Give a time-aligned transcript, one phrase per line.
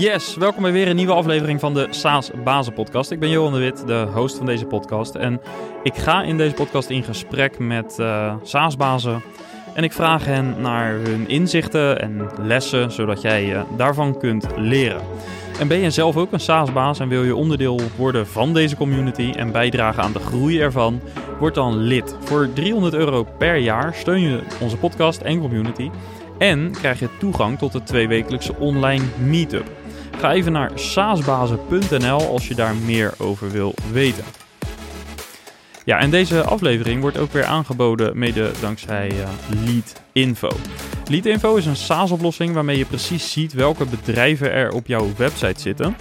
[0.00, 3.10] Yes, welkom bij weer een nieuwe aflevering van de SaaS Bazen podcast.
[3.10, 5.14] Ik ben Johan de Wit, de host van deze podcast.
[5.14, 5.40] En
[5.82, 9.22] ik ga in deze podcast in gesprek met uh, SaaS bazen.
[9.74, 15.00] En ik vraag hen naar hun inzichten en lessen, zodat jij uh, daarvan kunt leren.
[15.58, 19.32] En ben je zelf ook een SaaS-baas en wil je onderdeel worden van deze community
[19.36, 21.00] en bijdragen aan de groei ervan?
[21.38, 22.16] Word dan lid.
[22.20, 25.90] Voor 300 euro per jaar steun je onze podcast en community.
[26.38, 29.79] En krijg je toegang tot de tweewekelijkse online meetup.
[30.20, 34.24] Ga even naar saasbazen.nl als je daar meer over wil weten.
[35.84, 39.28] Ja, en deze aflevering wordt ook weer aangeboden mede dankzij uh,
[39.64, 40.48] Lead Info.
[41.08, 45.60] Lead Info is een SaaS-oplossing waarmee je precies ziet welke bedrijven er op jouw website
[45.60, 45.96] zitten.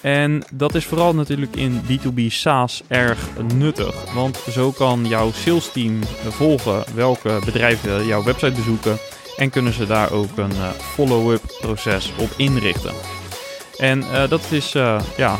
[0.00, 4.14] En dat is vooral natuurlijk in B2B SaaS erg nuttig.
[4.14, 8.98] Want zo kan jouw sales team volgen welke bedrijven jouw website bezoeken.
[9.36, 12.94] En kunnen ze daar ook een uh, follow-up proces op inrichten.
[13.78, 15.36] En uh, dat is uh, ja,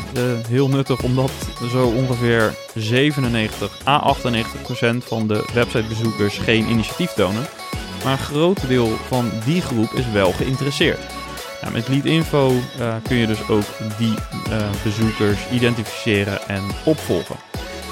[0.48, 1.30] heel nuttig omdat
[1.70, 7.46] zo ongeveer 97 à 98 procent van de websitebezoekers geen initiatief tonen.
[8.04, 11.00] Maar een groot deel van die groep is wel geïnteresseerd.
[11.62, 12.52] Nou, met Lead Info
[13.02, 13.64] kun je dus ook
[13.98, 14.14] die
[14.84, 17.36] bezoekers identificeren en opvolgen.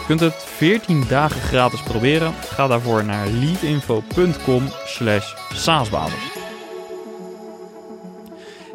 [0.05, 2.34] Je kunt het 14 dagen gratis proberen.
[2.34, 6.34] Ga daarvoor naar leadinfo.com slash saasbasis.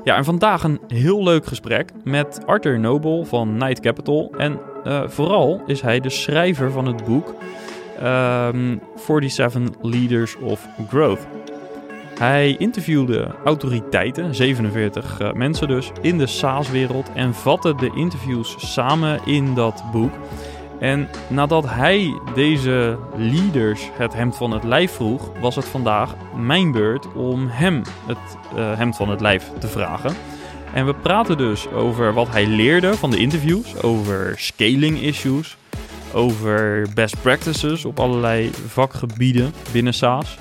[0.09, 4.33] Ja, en vandaag een heel leuk gesprek met Arthur Noble van Night Capital.
[4.37, 7.35] En uh, vooral is hij de schrijver van het boek
[8.03, 11.27] um, 47 Leaders of Growth.
[12.19, 19.19] Hij interviewde autoriteiten, 47 uh, mensen dus, in de SaaS-wereld en vatte de interviews samen
[19.25, 20.13] in dat boek.
[20.79, 26.71] En nadat hij deze leaders het hemd van het lijf vroeg, was het vandaag mijn
[26.71, 28.17] beurt om hem het
[28.57, 30.15] uh, hemd van het lijf te vragen.
[30.73, 35.57] En we praten dus over wat hij leerde van de interviews, over scaling issues,
[36.13, 40.37] over best practices op allerlei vakgebieden binnen SaaS.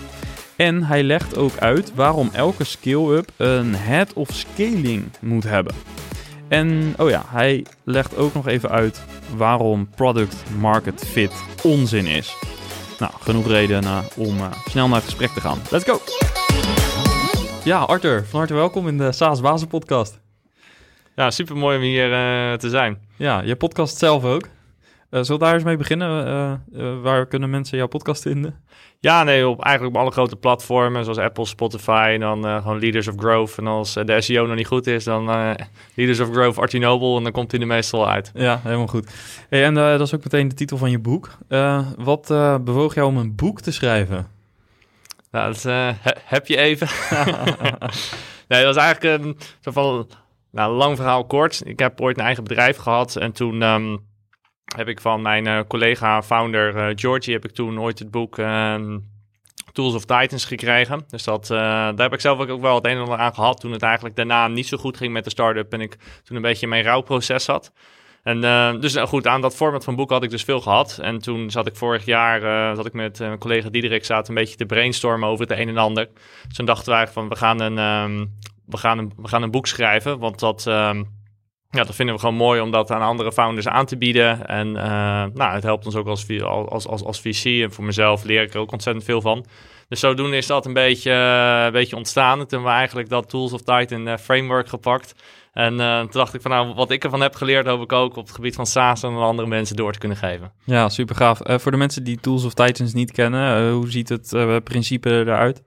[0.56, 5.74] En hij legt ook uit waarom elke scale-up een head of scaling moet hebben.
[6.48, 9.04] En oh ja, hij legt ook nog even uit
[9.36, 11.32] waarom product market fit
[11.62, 12.36] onzin is.
[12.98, 15.58] Nou, genoeg reden uh, om uh, snel naar het gesprek te gaan.
[15.70, 15.98] Let's go!
[17.64, 20.20] Ja, Arthur, van harte welkom in de SaaS Bazen podcast.
[21.14, 22.98] Ja, super mooi om hier uh, te zijn.
[23.16, 24.48] Ja, je podcast zelf ook.
[25.10, 26.26] Uh, zullen we daar eens mee beginnen?
[26.26, 28.64] Uh, uh, waar kunnen mensen jouw podcast vinden?
[29.00, 33.08] Ja, nee, op, eigenlijk op alle grote platformen zoals Apple, Spotify en dan gewoon Leaders
[33.08, 33.58] of Growth.
[33.58, 35.24] En als de SEO nog niet goed is, dan
[35.94, 38.30] Leaders of Growth, Artie Noble en dan komt hij er meestal uit.
[38.34, 39.10] Ja, helemaal goed.
[39.48, 41.30] Hey, en dat is ook meteen de titel van je boek.
[41.96, 42.26] wat
[42.64, 44.26] bewoog jou om een boek te schrijven?
[45.30, 45.92] Nou, dat he,
[46.24, 46.88] heb je even.
[48.48, 50.06] nee, dat was eigenlijk een soort van
[50.50, 51.62] nou, lang verhaal kort.
[51.64, 53.62] Ik heb ooit een eigen bedrijf gehad en toen...
[53.62, 54.06] Um,
[54.76, 58.38] heb ik van mijn uh, collega founder uh, Georgie heb ik toen ooit het boek
[58.38, 58.74] uh,
[59.72, 61.04] Tools of Titans gekregen.
[61.08, 63.60] Dus dat, eh, daar heb ik zelf ook wel het een en ander aan gehad
[63.60, 66.42] toen het eigenlijk daarna niet zo goed ging met de start-up en ik toen een
[66.42, 67.72] beetje mijn rouwproces had.
[68.22, 68.40] En
[68.80, 70.98] dus nou goed, aan dat format van boek had ik dus veel gehad.
[71.02, 74.56] En toen zat ik vorig jaar, zat ik met mijn collega Diederik, zaten een beetje
[74.56, 76.08] te brainstormen over het een en ander.
[76.46, 78.34] Dus toen dachten eigenlijk van, we gaan een, um,
[78.66, 80.66] we gaan een, we gaan een boek schrijven, want dat...
[80.66, 81.17] Um,
[81.70, 84.46] ja, dat vinden we gewoon mooi om dat aan andere founders aan te bieden.
[84.46, 84.82] En uh,
[85.34, 87.62] nou, het helpt ons ook als, als, als, als VC.
[87.62, 89.46] En voor mezelf leer ik er ook ontzettend veel van.
[89.88, 92.40] Dus zodoende is dat een beetje, uh, een beetje ontstaan.
[92.40, 95.14] En toen we eigenlijk dat Tools of Titan uh, framework gepakt.
[95.52, 98.26] En toen dacht ik van nou, wat ik ervan heb geleerd, hoop ik ook op
[98.26, 100.52] het gebied van SaaS aan andere mensen door te kunnen geven.
[100.64, 101.38] Ja, super gaaf.
[101.44, 105.62] voor de mensen die Tools of Titans niet kennen, hoe ziet het principe eruit?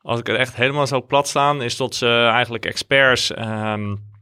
[0.00, 3.38] Als ik het echt helemaal zo plat slaan, is tot ze eigenlijk experts...
[3.38, 4.12] Um,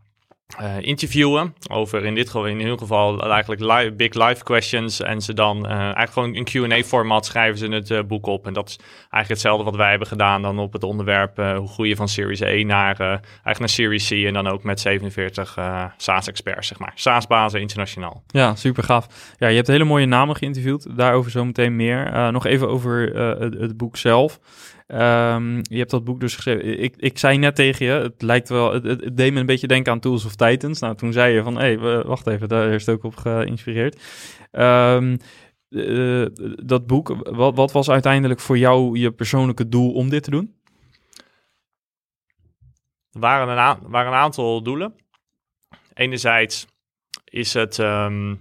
[0.60, 5.20] uh, interviewen over in dit geval, in ieder geval eigenlijk live, big live questions en
[5.20, 8.52] ze dan uh, eigenlijk gewoon in Q&A format schrijven ze het uh, boek op en
[8.52, 12.08] dat is eigenlijk hetzelfde wat wij hebben gedaan dan op het onderwerp hoe groeien van
[12.08, 15.58] Series 1 naar eigenlijk naar Series C en dan ook met 47
[15.96, 18.22] SaaS experts zeg maar SaaS bazen internationaal.
[18.26, 19.34] Ja, super gaaf.
[19.38, 22.32] Ja, je hebt hele mooie namen geïnterviewd, daarover zometeen meer.
[22.32, 24.40] nog even over het boek zelf.
[24.92, 26.82] Um, je hebt dat boek dus geschreven.
[26.82, 29.92] Ik, ik zei net tegen je, het lijkt wel, het, deed me een beetje denken
[29.92, 30.80] aan Tools of Titans.
[30.80, 34.00] Nou, toen zei je van, hé, hey, wacht even, daar is het ook op geïnspireerd.
[34.52, 35.18] Um,
[35.68, 36.26] uh,
[36.64, 40.54] dat boek, wat, wat was uiteindelijk voor jou je persoonlijke doel om dit te doen?
[43.12, 44.94] Er waren een, waren een aantal doelen.
[45.94, 46.66] Enerzijds
[47.24, 48.40] is het um,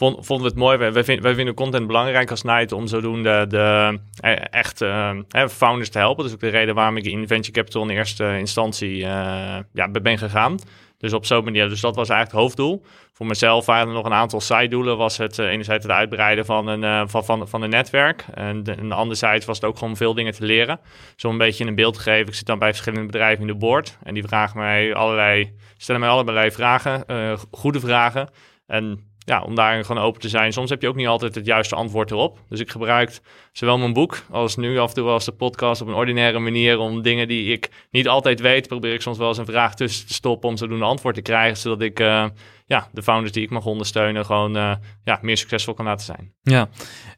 [0.00, 0.76] vond, vonden we het mooi.
[0.78, 5.16] Wij, wij, vinden, content belangrijk als Night om zodoende de eh, echt eh,
[5.48, 6.24] founders te helpen.
[6.24, 10.18] Dus ook de reden waarom ik in Venture Capital in eerste instantie uh, ja, ben
[10.18, 10.58] gegaan.
[10.98, 11.68] Dus op zo'n manier.
[11.68, 12.84] Dus dat was eigenlijk het hoofddoel.
[13.12, 14.96] Voor mezelf waren er nog een aantal zijdoelen.
[14.96, 18.24] Was het enerzijds het uitbreiden van een, van, van, van een netwerk.
[18.34, 20.80] En de, de anderzijds was het ook gewoon veel dingen te leren.
[21.16, 22.26] Zo een beetje een beeld te geven.
[22.26, 23.98] Ik zit dan bij verschillende bedrijven in de board.
[24.02, 27.04] En die vragen mij allerlei, stellen mij allerlei vragen.
[27.50, 28.28] Goede vragen.
[28.66, 30.52] En ja, om daarin gewoon open te zijn.
[30.52, 32.38] Soms heb je ook niet altijd het juiste antwoord erop.
[32.48, 33.20] Dus ik gebruik
[33.52, 36.78] zowel mijn boek als nu af en toe als de podcast op een ordinaire manier
[36.78, 40.06] om dingen die ik niet altijd weet, probeer ik soms wel eens een vraag tussen
[40.06, 42.26] te stoppen om zodoende antwoord te krijgen, zodat ik uh,
[42.66, 44.74] ja, de founders die ik mag ondersteunen gewoon uh,
[45.04, 46.34] ja, meer succesvol kan laten zijn.
[46.40, 46.68] Ja,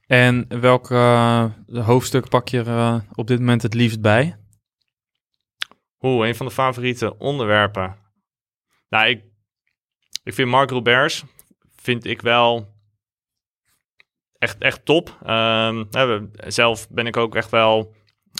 [0.06, 4.36] en welk uh, hoofdstuk pak je er op dit moment het liefst bij?
[6.00, 7.96] Oeh, een van de favoriete onderwerpen.
[8.88, 9.24] Nou, ik,
[10.22, 11.24] ik vind Mark Roberts
[11.82, 12.68] vind ik wel
[14.38, 15.18] echt, echt top.
[15.26, 15.88] Um,
[16.46, 17.94] zelf ben ik ook echt wel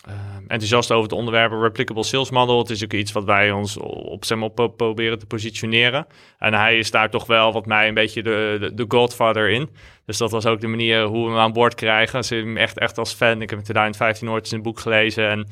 [0.08, 2.58] uh, enthousiast over het onderwerp replicable sales model.
[2.58, 6.06] Het is ook iets wat wij ons op maar, proberen te positioneren.
[6.38, 9.70] En hij is daar toch wel wat mij een beetje de, de, godfather in.
[10.04, 12.24] Dus dat was ook de manier hoe we hem aan boord krijgen.
[12.24, 13.42] Ze hem echt, echt als fan.
[13.42, 15.48] Ik heb in 2015 ooit eens een boek gelezen en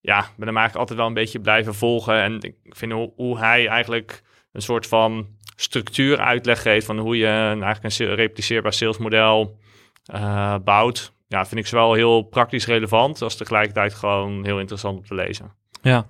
[0.00, 2.22] ja, ben hem eigenlijk altijd wel een beetje blijven volgen.
[2.22, 4.22] En ik vind hoe, hoe hij eigenlijk
[4.52, 5.26] een soort van
[5.60, 9.58] structuur uitleg geeft van hoe je eigenlijk een repliceerbaar salesmodel
[10.14, 11.12] uh, bouwt.
[11.28, 15.52] Ja, vind ik zowel heel praktisch relevant als tegelijkertijd gewoon heel interessant om te lezen.
[15.82, 16.06] Ja,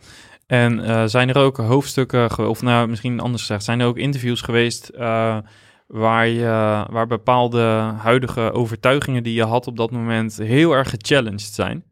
[0.47, 4.41] en uh, zijn er ook hoofdstukken, of nou misschien anders gezegd, zijn er ook interviews
[4.41, 5.39] geweest uh,
[5.87, 11.41] waar, je, waar bepaalde huidige overtuigingen die je had op dat moment heel erg gechallenged
[11.55, 11.85] zijn?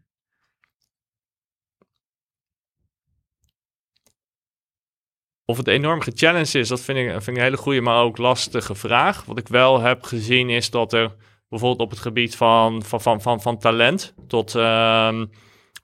[5.49, 8.19] Of het enorm gechallenged is, dat vind ik, vind ik een hele goede, maar ook
[8.19, 9.25] lastige vraag.
[9.25, 11.15] Wat ik wel heb gezien is dat er
[11.49, 15.23] bijvoorbeeld op het gebied van, van, van, van, van talent tot, uh,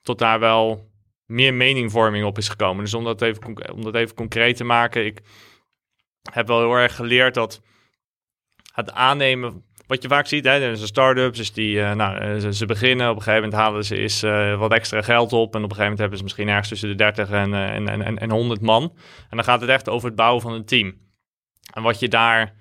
[0.02, 0.90] tot daar wel
[1.26, 2.84] meer meningvorming op is gekomen.
[2.84, 5.20] Dus om dat, even, om dat even concreet te maken, ik
[6.32, 7.60] heb wel heel erg geleerd dat
[8.72, 12.50] het aannemen wat je vaak ziet, hè, er zijn start-ups, dus die, uh, nou, eh,
[12.50, 15.64] ze, beginnen, op een gegeven moment halen ze eens uh, wat extra geld op en
[15.64, 18.30] op een gegeven moment hebben ze misschien ergens tussen de 30 en, en, en, en
[18.30, 18.82] 100 man.
[19.30, 20.94] En dan gaat het echt over het bouwen van een team.
[21.74, 22.54] En wat je daar,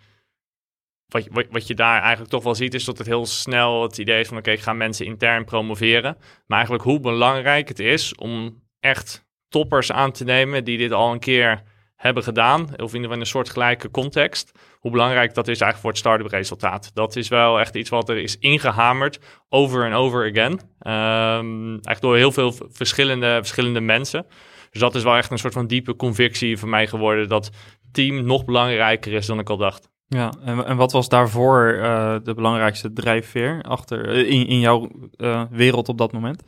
[1.07, 3.97] wat, wat, wat je daar eigenlijk toch wel ziet, is dat het heel snel het
[3.97, 6.18] idee is van, oké, ik ga mensen intern promoveren.
[6.45, 11.12] Maar eigenlijk hoe belangrijk het is om echt toppers aan te nemen die dit al
[11.12, 11.62] een keer
[12.01, 15.89] hebben gedaan, of in geval in een soortgelijke context, hoe belangrijk dat is eigenlijk voor
[15.89, 16.92] het start-up resultaat.
[16.94, 19.19] Dat is wel echt iets wat er is ingehamerd
[19.50, 20.51] over en over again.
[20.51, 24.25] Um, eigenlijk door heel veel verschillende, verschillende mensen.
[24.71, 27.50] Dus dat is wel echt een soort van diepe convictie voor mij geworden, dat
[27.92, 29.89] team nog belangrijker is dan ik al dacht.
[30.07, 35.44] Ja, en, en wat was daarvoor uh, de belangrijkste drijfveer achter, in, in jouw uh,
[35.50, 36.44] wereld op dat moment?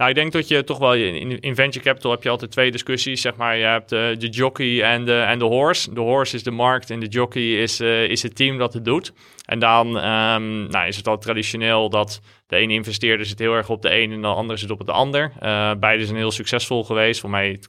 [0.00, 2.70] Nou, ik denk dat je toch wel in, in venture capital heb je altijd twee
[2.70, 3.20] discussies.
[3.20, 5.94] Zeg maar, je hebt de, de jockey en de, en de horse.
[5.94, 8.84] De horse is de markt en de jockey is, uh, is het team dat het
[8.84, 9.12] doet.
[9.44, 13.68] En dan um, nou, is het al traditioneel dat de ene investeerder zit heel erg
[13.68, 15.32] op de ene en de andere zit op het ander.
[15.42, 17.20] Uh, beide zijn heel succesvol geweest.
[17.20, 17.60] Voor mij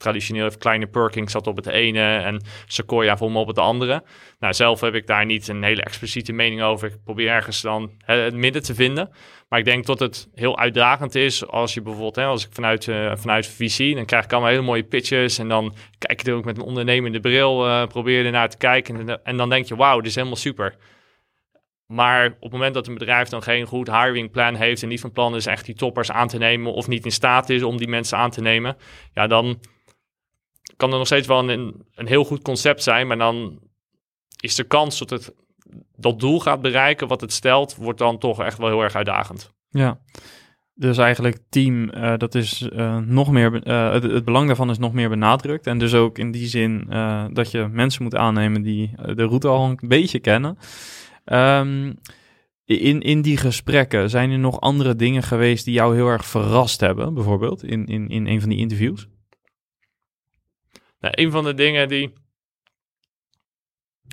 [0.00, 4.02] traditioneel heeft Kleine Perking zat op het ene en Sequoia me op het andere.
[4.38, 6.88] Nou, zelf heb ik daar niet een hele expliciete mening over.
[6.88, 9.10] Ik probeer ergens dan het midden te vinden.
[9.48, 12.86] Maar ik denk dat het heel uitdagend is als je bijvoorbeeld, hè, als ik vanuit,
[12.86, 16.34] uh, vanuit VC, dan krijg ik allemaal hele mooie pitches en dan kijk ik er
[16.34, 19.66] ook met een ondernemende bril, uh, probeer er naar te kijken en, en dan denk
[19.66, 20.76] je, wauw, dit is helemaal super.
[21.86, 25.00] Maar op het moment dat een bedrijf dan geen goed hiring plan heeft en niet
[25.00, 27.76] van plan is echt die toppers aan te nemen of niet in staat is om
[27.76, 28.76] die mensen aan te nemen,
[29.14, 29.60] ja, dan
[30.80, 33.58] kan er nog steeds wel een, een heel goed concept zijn, maar dan
[34.40, 35.34] is de kans dat het
[35.96, 39.52] dat doel gaat bereiken wat het stelt, wordt dan toch echt wel heel erg uitdagend.
[39.68, 40.00] Ja,
[40.74, 44.92] dus eigenlijk team, uh, dat is uh, nog meer, uh, het, belang daarvan is nog
[44.92, 45.66] meer benadrukt.
[45.66, 46.86] En dus ook in die zin
[47.32, 50.58] dat je mensen moet aannemen die de route al een beetje kennen.
[51.24, 51.98] Um,
[52.64, 56.80] in, in die gesprekken, zijn er nog andere dingen geweest die jou heel erg verrast
[56.80, 59.08] hebben, bijvoorbeeld, in, in, in een van die interviews?
[61.00, 62.12] Nou, een van de dingen die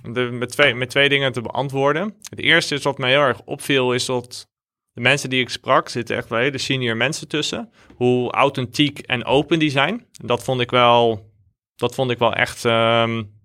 [0.03, 2.15] de, met, twee, met twee dingen te beantwoorden.
[2.29, 4.49] Het eerste is wat mij heel erg opviel, is dat
[4.91, 7.71] de mensen die ik sprak, zitten echt wel hele senior mensen tussen.
[7.95, 10.05] Hoe authentiek en open die zijn.
[10.11, 11.31] Dat vond ik wel,
[11.75, 13.39] dat vond ik wel echt, um,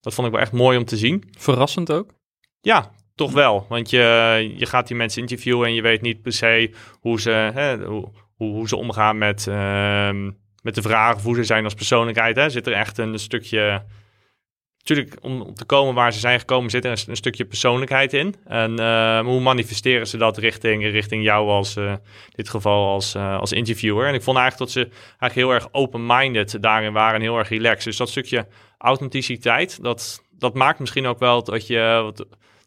[0.00, 1.24] dat vond ik wel echt mooi om te zien.
[1.38, 2.14] Verrassend ook?
[2.60, 3.66] Ja, toch wel.
[3.68, 7.30] Want je, je gaat die mensen interviewen en je weet niet per se hoe ze,
[7.30, 10.30] hè, hoe, hoe, ze omgaan met, uh,
[10.66, 12.36] met de vraag hoe ze zijn als persoonlijkheid.
[12.36, 12.50] Hè.
[12.50, 13.82] Zit er echt een stukje
[14.78, 18.34] natuurlijk, om, te komen waar ze zijn gekomen, zit er een, stukje persoonlijkheid in.
[18.44, 21.94] En uh, hoe manifesteren ze dat richting, richting jou als, uh,
[22.34, 24.06] dit geval als, uh, als interviewer.
[24.06, 27.48] En ik vond eigenlijk dat ze eigenlijk heel erg open-minded daarin waren en heel erg
[27.48, 27.84] relaxed.
[27.84, 28.46] Dus dat stukje
[28.78, 32.12] authenticiteit, dat, dat maakt misschien ook wel dat je...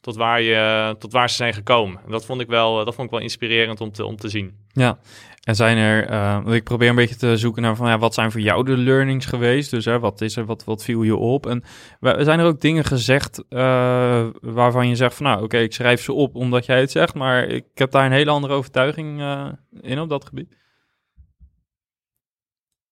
[0.01, 2.01] Tot waar, je, tot waar ze zijn gekomen.
[2.05, 4.57] En dat vond ik wel, dat vond ik wel inspirerend om te, om te zien.
[4.73, 4.99] Ja,
[5.43, 8.31] en zijn er, uh, ik probeer een beetje te zoeken naar van ja, wat zijn
[8.31, 9.71] voor jou de learnings geweest?
[9.71, 11.45] Dus hè, wat is er, wat, wat viel je op?
[11.45, 11.63] En
[11.99, 16.13] zijn er ook dingen gezegd uh, waarvan je zegt van nou, oké, ik schrijf ze
[16.13, 19.49] op omdat jij het zegt, maar ik heb daar een hele andere overtuiging uh,
[19.81, 20.57] in op dat gebied?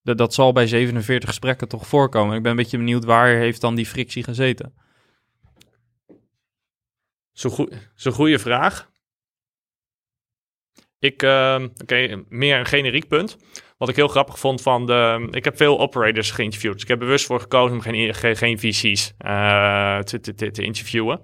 [0.01, 2.36] Dat, dat zal bij 47 gesprekken toch voorkomen.
[2.36, 4.74] Ik ben een beetje benieuwd waar heeft dan die frictie gezeten?
[7.32, 8.89] Zo'n zo goede vraag.
[11.00, 13.38] Ik, uh, oké, meer een generiek punt.
[13.77, 15.27] Wat ik heel grappig vond van de...
[15.32, 16.74] Ik heb veel operators geïnterviewd.
[16.74, 20.63] Dus ik heb bewust voor gekozen om geen, geen, geen VC's uh, te, te, te,
[20.63, 21.22] interviewen.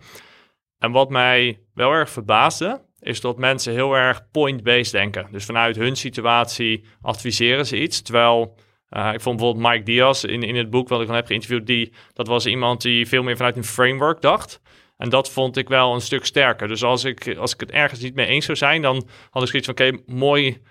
[0.77, 5.27] En wat mij wel erg verbaasde, is dat mensen heel erg point-based denken.
[5.31, 8.01] Dus vanuit hun situatie adviseren ze iets.
[8.01, 8.57] Terwijl
[8.89, 11.67] uh, ik vond bijvoorbeeld Mike Diaz in, in het boek wat ik van heb geïnterviewd,
[11.67, 14.61] die, dat was iemand die veel meer vanuit een framework dacht.
[14.97, 16.67] En dat vond ik wel een stuk sterker.
[16.67, 19.49] Dus als ik, als ik het ergens niet mee eens zou zijn, dan had ik
[19.49, 20.61] zoiets van: oké, mooi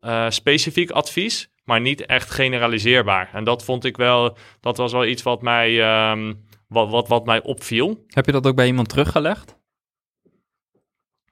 [0.00, 3.30] uh, specifiek advies, maar niet echt generaliseerbaar.
[3.32, 7.26] En dat vond ik wel, dat was wel iets wat mij, um, wat, wat, wat
[7.26, 8.04] mij opviel.
[8.06, 9.56] Heb je dat ook bij iemand teruggelegd?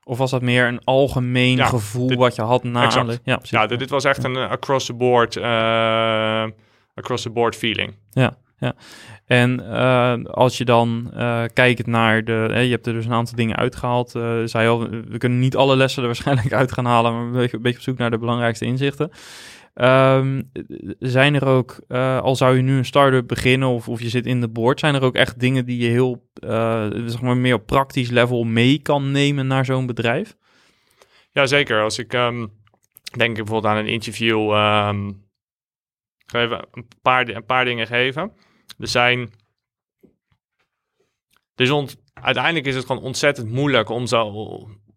[0.05, 2.85] Of was dat meer een algemeen Ja, gevoel dit- wat je had na...
[2.85, 3.21] exact.
[3.25, 3.51] Ja, precies.
[3.59, 6.47] Ja, dit, dit was echt een eh, across the board, uh,
[6.95, 7.97] across the board feeling.
[9.27, 12.49] En eh, als je dan eh, kijkt naar de...
[12.53, 14.15] hè, je hebt er dus een aantal dingen uitgehaald.
[14.15, 17.13] eh al, we kunnen niet alle lessen er waarschijnlijk uit gaan halen...
[17.13, 19.11] maar een beetje, een beetje op zoek naar de belangrijkste inzichten.
[19.75, 20.43] Ehm,
[20.99, 21.81] zijn er ook,
[22.23, 24.81] al zou je nu een start-up beginnen of, of je zit in de board...
[24.81, 26.29] zijn er ook echt dingen die je heel,
[27.07, 30.37] zeg maar, meer op praktisch level mee kan nemen naar zo'n bedrijf?
[31.31, 32.47] Jazeker, als ik ehm,
[33.17, 34.51] denk bijvoorbeeld aan een interview,
[36.27, 38.33] ga even een paar, een paar dingen geven.
[38.79, 39.33] Er zijn,
[41.55, 44.31] dus uiteindelijk is het gewoon ontzettend moeilijk om zo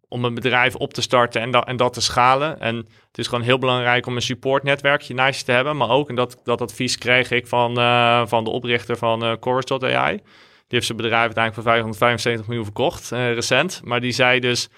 [0.09, 2.59] om een bedrijf op te starten en, dat en dat te schalen.
[2.59, 5.77] En het is gewoon heel belangrijk om een supportnetwerkje naast je te hebben.
[5.77, 9.33] Maar ook, en dat, dat advies kreeg ik van, eh, van de oprichter van eh
[9.39, 10.15] Chorus.ai.
[10.15, 13.81] Die heeft zijn bedrijf uiteindelijk voor 575 miljoen verkocht, eh, recent.
[13.83, 14.69] Maar die zei dus,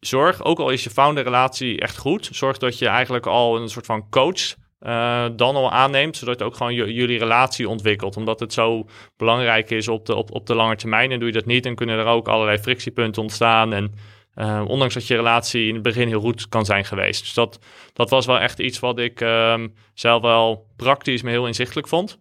[0.00, 3.86] zorg, ook al is je founderrelatie echt goed, zorg dat je eigenlijk al een soort
[3.86, 8.16] van coach uh, dan al aanneemt, zodat je ook gewoon jullie relatie ontwikkelt.
[8.16, 11.12] Omdat het zo belangrijk is op de, op, op de lange termijn.
[11.12, 13.72] En doe je dat niet, dan kunnen er ook allerlei frictiepunten ontstaan.
[13.72, 13.94] En
[14.34, 17.20] uh, ondanks dat je relatie in het begin heel goed kan zijn geweest.
[17.20, 17.58] Dus dat,
[17.92, 22.18] dat was wel echt iets wat ik um, zelf wel praktisch, maar heel inzichtelijk vond.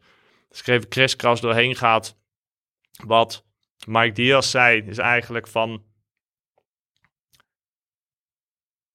[0.50, 2.18] Dus ik even kriskras doorheen gaat.
[3.06, 3.46] Wat
[3.88, 5.84] Mike Diaz zei, is eigenlijk van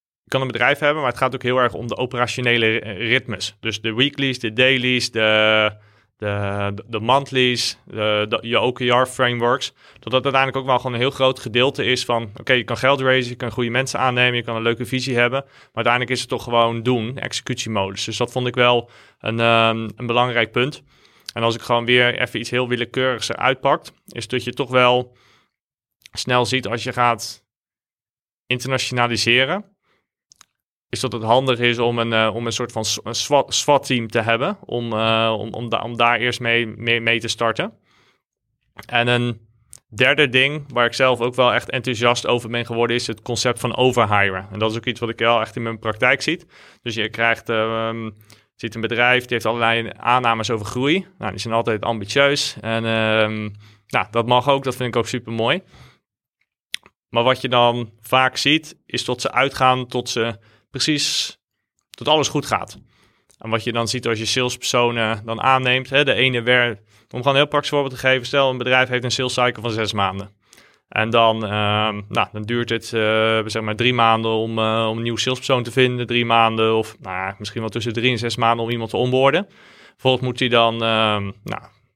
[0.04, 3.56] je kan een bedrijf hebben, maar het gaat ook heel erg om de operationele ritmes.
[3.60, 5.72] Dus de weeklies, de dailies, de,
[6.16, 9.72] de, de monthlies, de, de, je OKR-frameworks.
[9.98, 12.30] Dat dat uiteindelijk ook wel gewoon een heel groot gedeelte is van...
[12.36, 14.36] oké, je kan geld raisen, je kan goede mensen aannemen...
[14.36, 15.42] je kan een leuke visie hebben.
[15.44, 18.04] Maar uiteindelijk is het toch gewoon doen, executiemodus.
[18.04, 20.82] Dus dat vond ik wel een, um, een belangrijk punt.
[21.32, 23.92] En als ik gewoon weer even iets heel willekeurigs eruit pakt...
[24.06, 25.16] is dat je toch wel
[26.12, 27.44] snel ziet als je gaat
[28.46, 29.78] internationaliseren
[30.90, 32.84] is dat het handig is om een, uh, om een soort van
[33.48, 34.58] SWAT-team te hebben.
[34.64, 36.66] Om, uh, om, om, da om, daar eerst mee,
[37.00, 37.72] mee, te starten.
[38.86, 39.48] En een
[39.94, 43.60] derde ding, waar ik zelf ook wel echt enthousiast over ben geworden, is het concept
[43.60, 44.48] van overhiren.
[44.52, 46.42] En dat is ook iets wat ik wel echt in mijn praktijk zie.
[46.82, 48.16] Dus je krijgt, um,
[48.54, 51.06] ziet een bedrijf, die heeft allerlei aannames over groei.
[51.18, 52.56] Nou, die zijn altijd ambitieus.
[52.60, 53.52] En um,
[53.86, 55.62] nou, dat mag ook, dat vind ik ook super mooi.
[57.08, 60.38] Maar wat je dan vaak ziet, is tot ze uitgaan tot ze
[60.70, 61.38] precies
[61.90, 62.78] tot alles goed gaat.
[63.38, 66.78] En wat je dan ziet als je salespersonen dan aanneemt, hè, de ene werk,
[67.10, 69.62] om gewoon een heel praktisch voorbeeld te geven, stel een bedrijf heeft een sales cycle
[69.62, 70.38] van zes maanden.
[70.88, 71.50] En dan, uh,
[72.08, 75.62] nou, dan duurt het uh, zeg maar drie maanden om, uh, om een nieuwe salespersoon
[75.62, 78.90] te vinden, drie maanden of nou, misschien wel tussen drie en zes maanden om iemand
[78.90, 79.46] te onboorden.
[79.90, 81.32] Vervolgens moet hij dan, nou,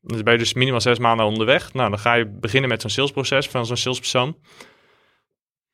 [0.02, 1.72] dan ben je dus minimaal zes maanden onderweg.
[1.72, 4.36] Nou, dan ga je beginnen met zo'n salesproces van zo'n salespersoon.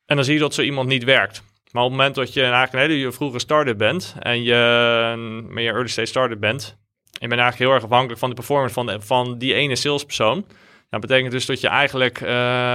[0.06, 1.42] En dan zie je dat zo iemand niet werkt.
[1.72, 5.64] Maar op het moment dat je eigenlijk een hele vroege starter bent en je met
[5.64, 8.74] je early stage starter bent, en je bent eigenlijk heel erg afhankelijk van de performance
[8.74, 10.46] van, de, van die ene salespersoon,
[10.90, 12.28] dat betekent dus dat je eigenlijk uh,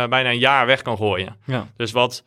[0.06, 1.38] bijna een jaar weg kan gooien.
[1.46, 1.68] Ja.
[1.78, 2.24] Dus wat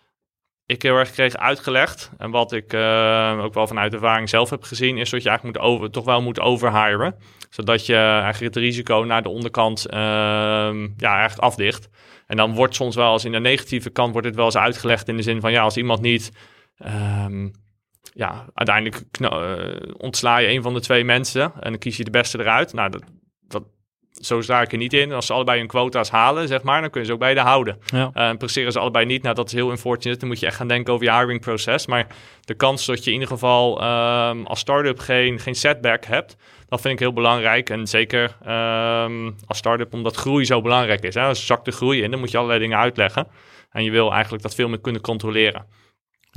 [0.68, 2.10] ik heel erg kreeg uitgelegd.
[2.18, 5.58] En wat ik uh, ook wel vanuit ervaring zelf heb gezien, is dat je eigenlijk
[5.58, 7.14] moet over, toch wel moet overhiren.
[7.50, 9.98] Zodat je eigenlijk het risico naar de onderkant uh,
[10.96, 11.88] ja, eigenlijk afdicht.
[12.26, 15.08] En dan wordt soms wel als in de negatieve kant wordt het wel eens uitgelegd
[15.08, 16.32] in de zin van ja, als iemand niet.
[16.86, 17.52] Um,
[18.14, 22.10] ja, uiteindelijk uh, ontsla je een van de twee mensen en dan kies je de
[22.10, 22.72] beste eruit.
[22.72, 23.02] Nou, dat,
[23.48, 23.62] dat,
[24.10, 25.12] zo sta ik er niet in.
[25.12, 27.78] Als ze allebei hun quota's halen, zeg maar, dan kun je ze ook beide houden.
[27.86, 28.10] Ja.
[28.14, 30.18] Uh, presteren ze allebei niet, nou dat is heel unfortunate.
[30.18, 31.86] Dan moet je echt gaan denken over je hiring proces.
[31.86, 32.06] Maar
[32.40, 36.36] de kans dat je in ieder geval um, als start-up geen, geen setback hebt,
[36.68, 37.70] dat vind ik heel belangrijk.
[37.70, 38.36] En zeker
[39.04, 41.14] um, als start-up, omdat groei zo belangrijk is.
[41.14, 41.22] Hè?
[41.22, 43.26] Als zakt de groei in, dan moet je allerlei dingen uitleggen.
[43.70, 45.66] En je wil eigenlijk dat veel meer kunnen controleren.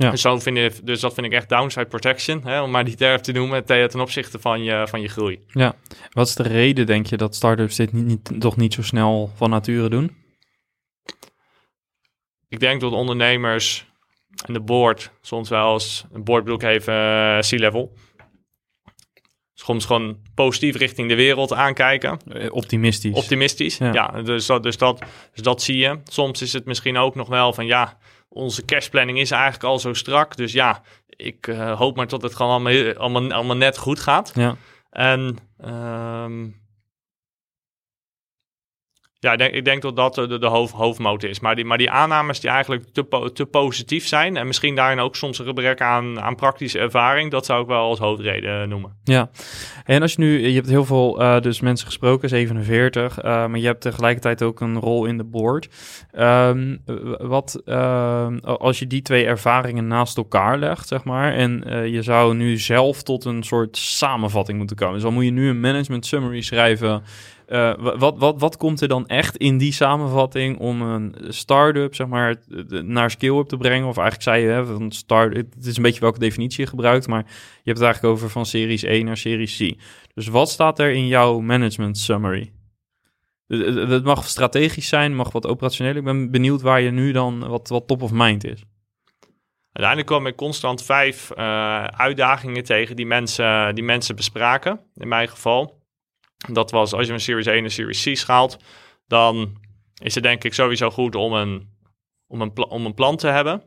[0.02, 0.16] Ja.
[0.16, 3.22] Zo vind ik, dus dat vind ik echt downside protection, hè, om maar die term
[3.22, 5.44] te noemen, ten, ten opzichte van je, van je groei.
[5.46, 5.74] Ja,
[6.10, 9.30] wat is de reden, denk je, dat startups dit niet, niet, toch niet zo snel
[9.34, 10.16] van nature doen?
[12.48, 13.86] Ik denk dat ondernemers
[14.46, 17.92] en de board soms wel eens, een board bedoel ik even uh, C-level,
[19.54, 22.18] soms gewoon positief richting de wereld aankijken.
[22.50, 23.14] Optimistisch.
[23.14, 23.92] Optimistisch, ja.
[23.92, 25.02] ja dus, dat, dus, dat,
[25.34, 26.00] dus dat zie je.
[26.04, 27.98] Soms is het misschien ook nog wel van ja
[28.32, 30.36] onze cashplanning is eigenlijk al zo strak.
[30.36, 34.32] Dus ja, ik uh, hoop maar tot het gewoon allemaal, allemaal, allemaal net goed gaat.
[34.34, 34.56] Ja.
[34.90, 36.61] En um,
[39.22, 41.40] ja, ik denk, dat dat de, de hoofd, hoofdmoot is.
[41.40, 44.36] Maar die, maar die aannames die eigenlijk te, te positief zijn...
[44.36, 47.30] en misschien daarin ook soms een gebrek aan, aan praktische ervaring...
[47.30, 48.96] dat zou ik wel als hoofdreden noemen.
[49.04, 49.30] Ja,
[49.84, 50.46] en als je nu...
[50.46, 53.18] Je hebt heel veel uh, dus mensen gesproken, 47...
[53.18, 55.68] Uh, maar je hebt tegelijkertijd ook een rol in de board.
[56.18, 56.82] Um,
[57.18, 61.32] wat uh, als je die twee ervaringen naast elkaar legt, zeg maar...
[61.32, 64.94] en je zou nu zelf tot een soort samenvatting moeten komen.
[64.94, 67.02] Dus dan moet je nu een management summary schrijven...
[67.48, 72.06] Uh, wat, wat, wat komt er dan echt in die samenvatting om een start-up zeg
[72.06, 72.36] maar,
[72.68, 73.88] naar scale-up te brengen?
[73.88, 77.06] Of eigenlijk zei je, hè, van start, het is een beetje welke definitie je gebruikt,
[77.06, 79.74] maar je hebt het eigenlijk over van series 1 naar series C.
[80.14, 82.52] Dus wat staat er in jouw management summary?
[83.46, 85.96] Het mag strategisch zijn, mag wat operationeel.
[85.96, 88.64] Ik ben benieuwd waar je nu dan wat, wat top of mind is.
[89.72, 95.28] Uiteindelijk kwam ik constant vijf uh, uitdagingen tegen die mensen, die mensen bespraken, in mijn
[95.28, 95.81] geval.
[96.50, 98.56] Dat was als je een Series 1 en Series C schaalt,
[99.06, 99.60] dan
[100.02, 101.68] is het denk ik sowieso goed om een,
[102.26, 103.62] om een, om een plan te hebben.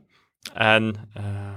[0.54, 1.56] En uh,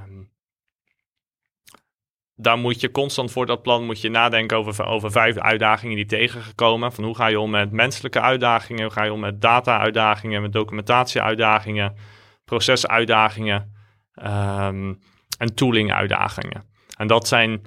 [2.34, 6.06] daar moet je constant voor dat plan moet je nadenken over, over vijf uitdagingen die
[6.06, 6.92] tegengekomen.
[6.92, 10.52] Van hoe ga je om met menselijke uitdagingen, hoe ga je om met data-uitdagingen, met
[10.52, 11.96] documentatie-uitdagingen,
[12.44, 13.74] procesuitdagingen
[14.22, 14.98] um,
[15.38, 16.64] en tooling-uitdagingen.
[16.96, 17.62] En dat zijn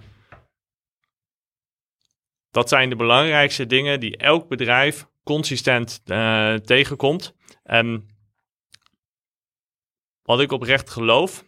[2.52, 7.36] dat zijn de belangrijkste dingen die elk bedrijf consistent uh, tegenkomt.
[7.64, 8.08] En
[10.22, 11.44] wat ik oprecht geloof,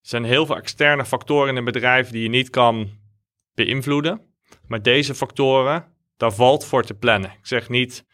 [0.00, 2.90] zijn heel veel externe factoren in een bedrijf die je niet kan
[3.54, 4.34] beïnvloeden.
[4.66, 7.30] Maar deze factoren, daar valt voor te plannen.
[7.30, 8.04] Ik zeg niet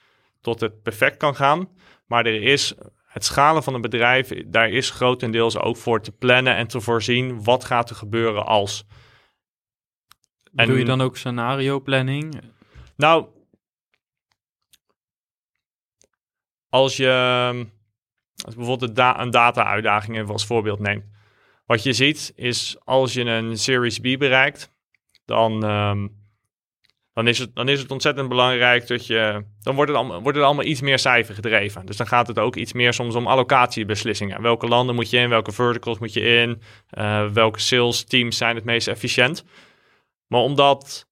[0.40, 1.68] tot het perfect kan gaan,
[2.07, 2.75] maar er is
[3.07, 7.44] het schalen van een bedrijf, daar is grotendeels ook voor te plannen en te voorzien
[7.44, 8.85] wat gaat er gebeuren als.
[10.57, 12.40] En, Doe je dan ook scenario planning?
[12.97, 13.27] Nou,
[16.69, 17.66] als je
[18.45, 21.05] als bijvoorbeeld da een data-uitdaging even als voorbeeld neemt.
[21.66, 24.73] Wat je ziet is als je een Series B bereikt,
[25.25, 26.11] dan, um,
[27.12, 29.45] dan, is, het, dan is het ontzettend belangrijk dat je.
[29.61, 31.87] Dan wordt het, allemaal, wordt het allemaal iets meer cijfer gedreven.
[31.87, 34.42] Dus dan gaat het ook iets meer soms om allocatiebeslissingen.
[34.42, 36.62] Welke landen moet je in, welke verticals moet je in,
[36.99, 39.45] uh, welke sales teams zijn het meest efficiënt.
[40.27, 41.09] Maar om dat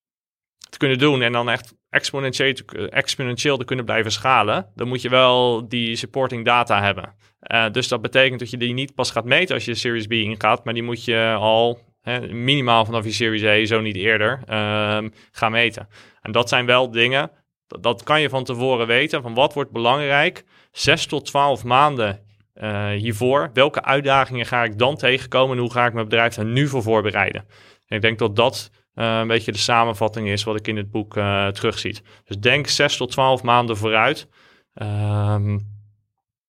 [0.71, 2.55] te kunnen doen en dan echt exponentieel
[2.89, 7.15] exponentieel te kunnen blijven schalen, dan moet je wel die supporting data hebben.
[7.53, 10.13] Uh, dus dat betekent dat je die niet pas gaat meten als je Series B
[10.13, 14.41] ingaat, maar die moet je al hè, minimaal vanaf je Series A, zo niet eerder,
[14.49, 14.99] uh,
[15.31, 15.89] gaan meten.
[16.21, 17.31] En dat zijn wel dingen,
[17.67, 22.21] dat, kan je van tevoren weten, van wat wordt belangrijk, 6 tot 12 maanden
[22.55, 26.45] uh, hiervoor, welke uitdagingen ga ik dan tegenkomen en hoe ga ik mijn bedrijf er
[26.45, 27.45] nu voor voorbereiden.
[27.87, 30.91] En ik denk dat dat uh, een beetje de samenvatting is wat ik in het
[30.91, 32.03] boek uh, terugziet.
[32.25, 34.29] Dus denk 6 tot 12 maanden vooruit.
[34.75, 35.73] Um,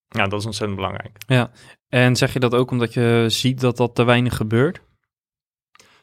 [0.07, 1.17] ja, dat is ontzettend belangrijk.
[1.27, 1.51] Ja,
[1.89, 4.81] en zeg je dat ook omdat je ziet dat dat te weinig gebeurt?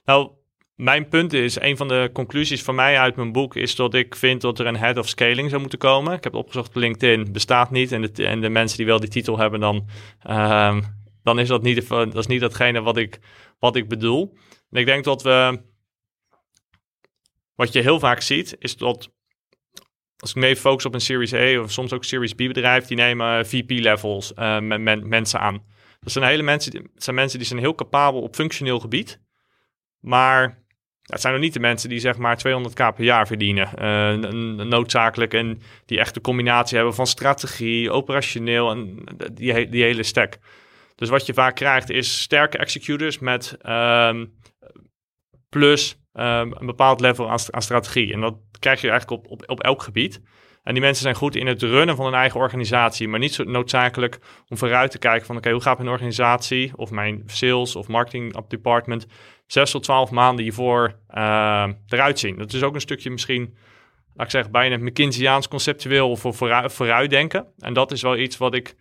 [0.04, 0.30] Nou,
[0.74, 4.16] mijn punt is, een van de conclusies van mij uit mijn boek is dat ik
[4.16, 6.12] vind dat er een head of scaling zou moeten komen.
[6.12, 7.92] Ik heb opgezocht op LinkedIn, bestaat niet.
[7.92, 9.86] En de, en de mensen die wel die titel hebben, dan,
[10.30, 10.82] um,
[11.22, 13.18] dan is dat niet, dat is niet datgene wat ik,
[13.58, 14.36] wat ik bedoel.
[14.70, 15.60] En ik denk dat we
[17.62, 19.10] wat je heel vaak ziet, is dat
[20.16, 22.96] als ik mee focus op een Series A of soms ook Series B bedrijf, die
[22.96, 25.64] nemen VP-levels uh, met mensen aan.
[26.00, 29.20] Dat zijn hele mensen, die, zijn mensen die zijn heel capabel op functioneel gebied,
[30.00, 30.64] maar
[31.02, 33.68] het zijn nog niet de mensen die zeg maar 200k per jaar verdienen.
[33.78, 34.30] Uh,
[34.64, 40.38] noodzakelijk en die echt de combinatie hebben van strategie, operationeel en die, die hele stack.
[40.94, 44.32] Dus wat je vaak krijgt is sterke executors met um,
[45.48, 48.12] plus um, een bepaald level aan, strategie.
[48.12, 50.20] En dat krijg je eigenlijk op, op, op elk gebied.
[50.62, 53.44] En die mensen zijn goed in het runnen van hun eigen organisatie, maar niet zo
[53.44, 57.88] noodzakelijk om vooruit te kijken van oké, hoe gaat mijn organisatie of mijn sales of
[57.88, 59.06] marketing department
[59.46, 62.36] zes tot twaalf maanden hiervoor uh, eruit zien.
[62.36, 63.56] Dat is ook een stukje misschien,
[64.14, 67.46] laat ik zeggen, bijna McKinsey's conceptueel vooruit, vooruitdenken.
[67.58, 68.74] En dat is wel iets wat ik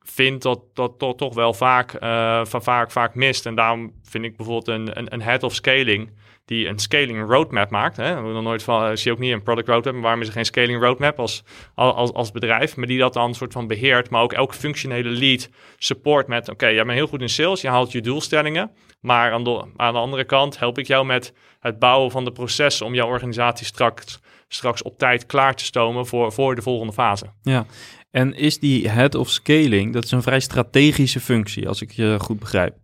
[0.00, 3.46] vind dat dat toch, wel vaak, uh, van vaak, vaak mist.
[3.46, 6.10] En daarom vind ik bijvoorbeeld een, een, een head of scaling
[6.52, 7.96] die een scaling roadmap maakt.
[7.96, 8.22] Hè.
[8.22, 10.32] We nog nooit van, zie je ook niet een product roadmap, maar waarom is er
[10.32, 14.22] geen scaling roadmap als, als, als bedrijf, maar die dat dan soort van beheert, maar
[14.22, 17.92] ook elke functionele lead support met, oké, jij bent heel goed in sales, je haalt
[17.92, 22.10] je doelstellingen, maar aan de, aan de andere kant help ik jou met het bouwen
[22.10, 26.54] van de processen om jouw organisatie straks, straks op tijd klaar te stomen voor, voor
[26.54, 27.26] de volgende fase.
[27.42, 27.66] Ja,
[28.10, 32.16] en is die head of scaling, dat is een vrij strategische functie, als ik je
[32.20, 32.74] goed begrijp.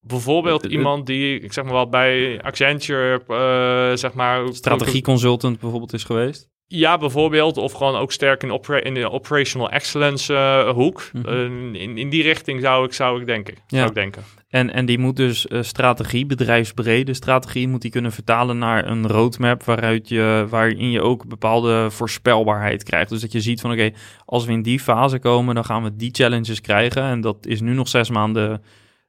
[0.00, 4.46] Bijvoorbeeld iemand die, ik zeg maar wel, bij Accenture, uh, zeg maar...
[4.52, 6.48] Strategieconsultant bijvoorbeeld is geweest?
[6.66, 7.56] Ja, bijvoorbeeld.
[7.56, 11.10] Of gewoon ook sterk in, opera in de operational excellence uh, hoek.
[11.12, 11.28] Mhm.
[11.28, 13.54] uh, in, in die richting zou ik, zou ik denken.
[13.66, 13.76] Ja.
[13.76, 14.22] Zou ik denken.
[14.48, 19.64] En, en die moet dus strategie, bedrijfsbrede strategie, moet die kunnen vertalen naar een roadmap
[19.64, 23.10] waaruit je, waarin je ook bepaalde voorspelbaarheid krijgt.
[23.10, 23.90] Dus dat je ziet van oké,
[24.24, 27.02] als we in die fase komen, dan gaan we die challenges krijgen.
[27.02, 28.62] En dat is nu nog zes maanden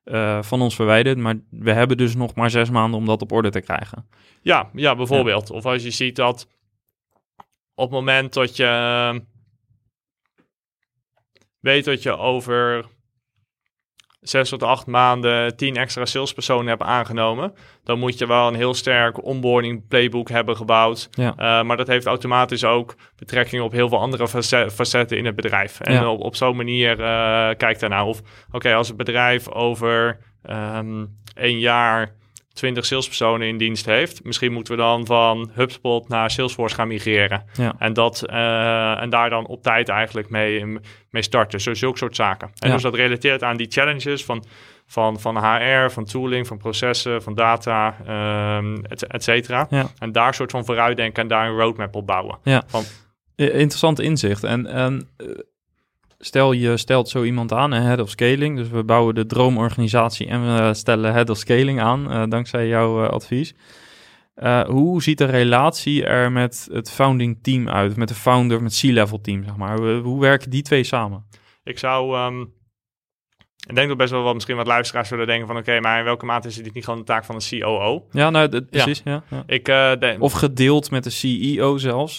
[0.06, 1.18] uh, van ons verwijderd.
[1.18, 4.08] Maar we hebben dus nog maar zes maanden om dat op orde te krijgen.
[4.42, 5.50] Ja, ja bijvoorbeeld.
[5.50, 6.48] Of als je ziet dat
[7.76, 9.22] op het moment dat je
[11.60, 12.86] weet dat je over
[14.22, 17.54] zes tot acht maanden tien extra salespersonen hebt aangenomen,
[17.84, 21.10] dan moet je wel een heel sterk onboarding playbook hebben gebouwd.
[21.12, 21.32] Ja.
[21.32, 24.28] Uh, maar dat heeft automatisch ook betrekking op heel veel andere
[24.72, 25.80] facetten in het bedrijf.
[25.80, 26.10] En ja.
[26.12, 28.06] op, op zo'n manier uh, kijkt daarnaar.
[28.06, 32.16] Of oké, als het bedrijf over um, een jaar
[32.54, 34.24] 20 salespersonen in dienst heeft.
[34.24, 37.44] Misschien moeten we dan van HubSpot naar Salesforce gaan migreren.
[37.54, 37.76] Ja.
[37.78, 40.66] En, dat, uh, en daar dan op tijd eigenlijk mee,
[41.10, 41.62] mee starten.
[41.62, 42.48] Zo, zulke soort zaken.
[42.60, 42.74] En ja.
[42.74, 44.44] dus dat relateert aan die challenges van,
[44.88, 47.96] van, van HR, van tooling, van processen, van data,
[48.58, 49.68] um, et, et cetera.
[49.70, 49.90] Ja.
[49.98, 52.38] En daar soort van vooruitdenken en daar een roadmap op bouwen.
[52.44, 52.64] Ja.
[52.68, 52.84] Van,
[53.36, 54.44] Interessant inzicht.
[54.44, 55.10] En, en
[56.22, 58.58] stel je stelt zo iemand aan, een head of scaling.
[58.58, 63.04] Dus we bouwen de droomorganisatie en we stellen head of scaling aan, uh, dankzij jouw
[63.04, 63.54] uh, advies.
[64.36, 67.96] Uh, hoe ziet de relatie er met het founding team uit?
[67.96, 69.78] Met de founder, met C-level team, zeg maar.
[69.78, 71.26] Hoe, hoe, werken die twee samen?
[71.64, 72.26] Ik zou...
[72.26, 72.54] Um,
[73.68, 75.58] ik denk dat best wel wat misschien wat luisteraars zullen denken van...
[75.58, 78.08] oké, maar in welke mate is dit niet gewoon de taak van een COO?
[78.12, 79.02] Ja, nou, precies.
[79.06, 79.24] Ja.
[79.30, 79.66] ja, Ik,
[80.00, 80.22] denk...
[80.22, 82.18] Of gedeeld met de CEO zelfs.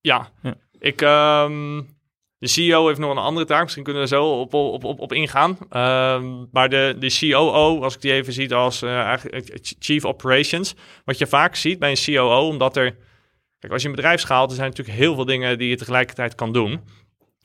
[0.00, 0.28] ja.
[0.42, 0.54] ja.
[0.78, 1.00] Ik...
[1.00, 1.93] Um,
[2.44, 3.62] de CEO heeft nog een andere taak.
[3.62, 5.50] Misschien kunnen we zo op, op, op, op ingaan.
[5.50, 9.14] Um, maar de, de COO, als ik die even zie als uh,
[9.78, 10.74] Chief Operations.
[11.04, 12.96] Wat je vaak ziet bij een COO, omdat er...
[13.58, 16.34] Kijk, als je een bedrijf schaalt, er zijn natuurlijk heel veel dingen die je tegelijkertijd
[16.34, 16.80] kan doen.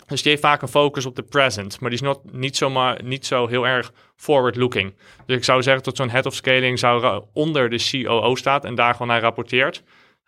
[0.07, 1.79] Dus die heeft vaak een focus op de present.
[1.79, 4.95] Maar die is not, niet, zomaar, niet zo heel erg forward-looking.
[5.25, 8.75] Dus ik zou zeggen dat zo'n head of scaling zou onder de COO staat en
[8.75, 9.83] daar gewoon naar rapporteert.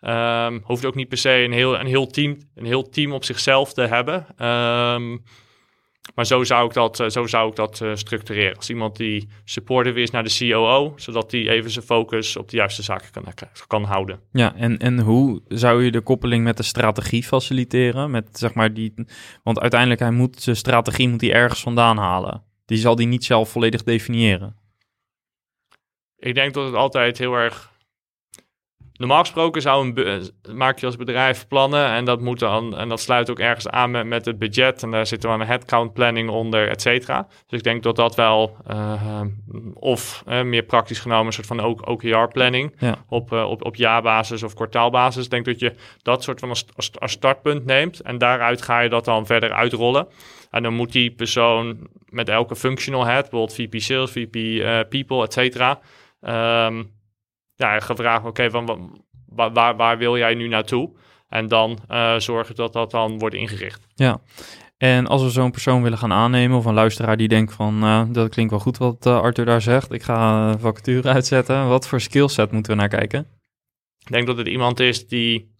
[0.06, 3.24] Um, hoeft ook niet per se een heel, een heel, team, een heel team op
[3.24, 4.46] zichzelf te hebben.
[4.48, 5.22] Um,
[6.14, 8.56] maar zo zou ik dat, eh, zo zou ik dat uh, structureren.
[8.56, 12.56] Als iemand die supportive is naar de COO, zodat die even zijn focus op de
[12.56, 13.24] juiste zaken kan,
[13.66, 14.20] kan houden.
[14.32, 18.10] Ja, en, en hoe zou je de koppeling met de strategie faciliteren?
[18.10, 18.94] Met, zeg maar, die,
[19.42, 22.42] want uiteindelijk hij moet zijn strategie moet hij ergens vandaan halen.
[22.64, 24.56] Die zal die niet zelf volledig definiëren.
[26.16, 27.71] Ik denk dat het altijd heel erg
[29.02, 32.88] Normaal gesproken zou een eh, maak je als bedrijf plannen en dat, moet dan, en
[32.88, 34.82] dat sluit ook ergens aan met, met het budget.
[34.82, 37.26] En daar zit dan een headcount planning onder, et cetera.
[37.46, 39.20] Dus ik denk dat dat wel, uh,
[39.74, 42.96] of uh, meer praktisch genomen, een soort van OKR planning ja.
[43.08, 45.24] op, uh, op, op jaarbasis of kwartaalbasis.
[45.24, 46.66] Ik denk dat je dat soort van als,
[46.98, 50.06] als, startpunt neemt en daaruit ga je dat dan verder uitrollen.
[50.50, 54.36] En dan moet die persoon met elke functional head, bijvoorbeeld VP Sales, VP
[54.88, 55.80] People, et cetera...
[56.66, 57.00] Um,
[57.62, 58.92] ja, gevraagd, oké, van
[59.26, 60.90] waar, waar, waar, wil jij nu naartoe?
[61.28, 63.86] En dan uh, zorgen dat dat dan wordt ingericht.
[63.94, 64.20] Ja,
[64.76, 68.02] en als we zo'n persoon willen gaan aannemen, of een luisteraar die denkt van, uh,
[68.08, 71.68] dat klinkt wel goed wat uh, Arthur daar zegt, ik ga een vacature uitzetten.
[71.68, 73.26] Wat voor skillset moeten we naar kijken?
[73.98, 75.51] Ik denk dat het iemand is die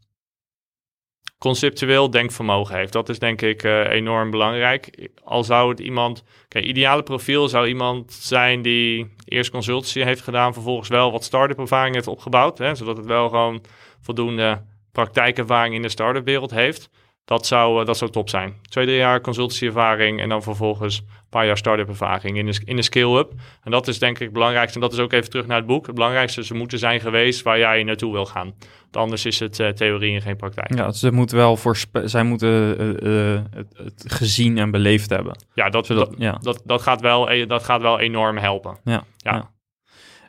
[1.42, 2.92] conceptueel denkvermogen heeft.
[2.92, 5.08] Dat is denk ik uh, enorm belangrijk.
[5.24, 10.52] Al zou het iemand, kijk, ideale profiel zou iemand zijn die eerst consultancy heeft gedaan,
[10.52, 13.62] vervolgens wel wat start-up ervaring heeft opgebouwd, hè, zodat het wel gewoon
[14.00, 16.90] voldoende praktijkervaring in de start-up wereld heeft.
[17.24, 18.58] Dat zou, uh, dat zou top zijn.
[18.68, 21.02] Twee, drie jaar consultancy-ervaring en dan vervolgens
[21.32, 23.32] paar jaar start-up ervaring in de, in de skill-up.
[23.62, 24.74] En dat is denk ik het belangrijkste.
[24.74, 25.86] En dat is ook even terug naar het boek.
[25.86, 28.54] Het belangrijkste ze moeten zijn geweest waar jij naartoe wil gaan.
[28.80, 30.74] Want anders is het uh, theorie en geen praktijk.
[30.74, 35.38] Ja, ze moeten wel voor zij moeten uh, het, het, gezien en beleefd hebben.
[35.54, 36.38] Ja, dat, Zodat, dat, ja.
[36.40, 38.78] dat, dat, gaat wel, e-, dat gaat wel enorm helpen.
[38.84, 39.04] Ja.
[39.16, 39.32] ja.
[39.32, 39.50] ja.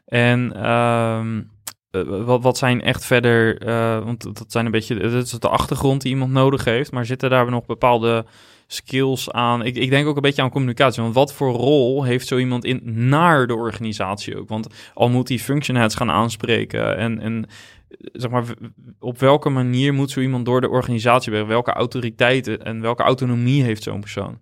[0.06, 1.52] En um,
[1.92, 3.66] uh, wat, wat zijn echt verder,
[4.06, 7.30] want dat zijn een beetje, dat is de achtergrond die iemand nodig heeft, maar zitten
[7.30, 8.26] daar nog bepaalde
[8.68, 9.66] skills aan?
[9.66, 12.66] Ik, ik denk ook een beetje aan communicatie, want wat voor rol heeft zo iemand
[12.66, 14.50] in naar de organisatie ook?
[14.50, 17.46] Want al moet die function heads gaan aanspreken en, en
[17.98, 18.44] zeg maar,
[19.00, 21.50] op welke manier moet zo iemand door de organisatie werken?
[21.50, 24.40] Welke autoriteiten en welke autonomie heeft zo'n persoon?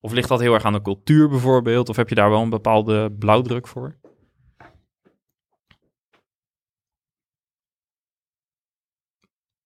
[0.00, 1.88] Of ligt dat heel erg aan de cultuur bijvoorbeeld?
[1.88, 3.96] Of heb je daar wel een bepaalde blauwdruk voor?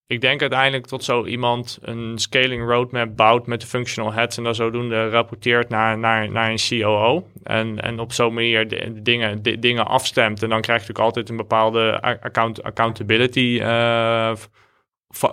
[0.07, 4.43] Ik denk uiteindelijk tot zo iemand een scaling roadmap bouwt met de functional heads en
[4.43, 7.27] dan zodoende rapporteert naar, naar, naar een COO.
[7.43, 10.43] En, en op zo'n manier de, dingen, dingen afstemt.
[10.43, 14.35] En dan krijg je natuurlijk altijd een bepaalde account, accountability uh,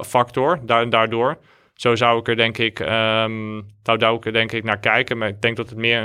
[0.00, 1.38] factor daardoor.
[1.74, 5.18] Zo zou ik er denk ik, um, zou ik er denk ik naar kijken.
[5.18, 6.02] Maar ik denk dat het meer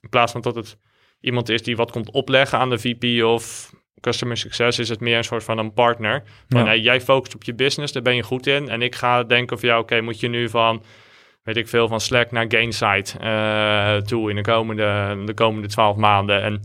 [0.00, 0.78] in plaats van dat het
[1.20, 5.16] iemand is die wat komt opleggen aan de VP of customer success is het meer
[5.16, 6.22] een soort van een partner.
[6.48, 8.68] Van, jij focust op je business, daar ben je goed in.
[8.68, 10.82] En ik ga denken van jou, oké, moet je nu van,
[11.42, 15.96] weet ik veel, van Slack naar Gainsight uh, toe in de komende, de komende 12
[15.96, 16.42] maanden.
[16.42, 16.62] En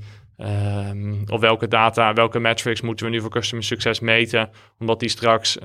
[0.89, 5.10] um, of welke data, welke metrics moeten we nu voor customer success meten, omdat die
[5.10, 5.63] straks uh,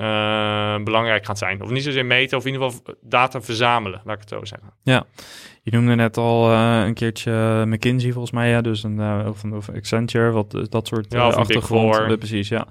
[0.82, 1.62] belangrijk gaat zijn.
[1.62, 4.70] Of niet zozeer meten, of in ieder geval data verzamelen, laat ik het zo zeggen.
[4.82, 5.04] Ja,
[5.66, 9.44] je noemde net al uh, een keertje McKinsey volgens mij, ja, dus een, uh, of,
[9.44, 12.18] of Accenture, wat dat soort ja, achtergrond.
[12.18, 12.66] precies, ja.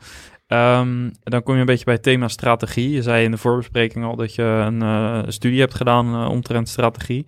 [0.80, 2.90] Um, dan kom je een beetje bij het thema strategie.
[2.90, 7.26] Je zei in de voorbespreking al dat je een studie hebt gedaan omtrent strategie.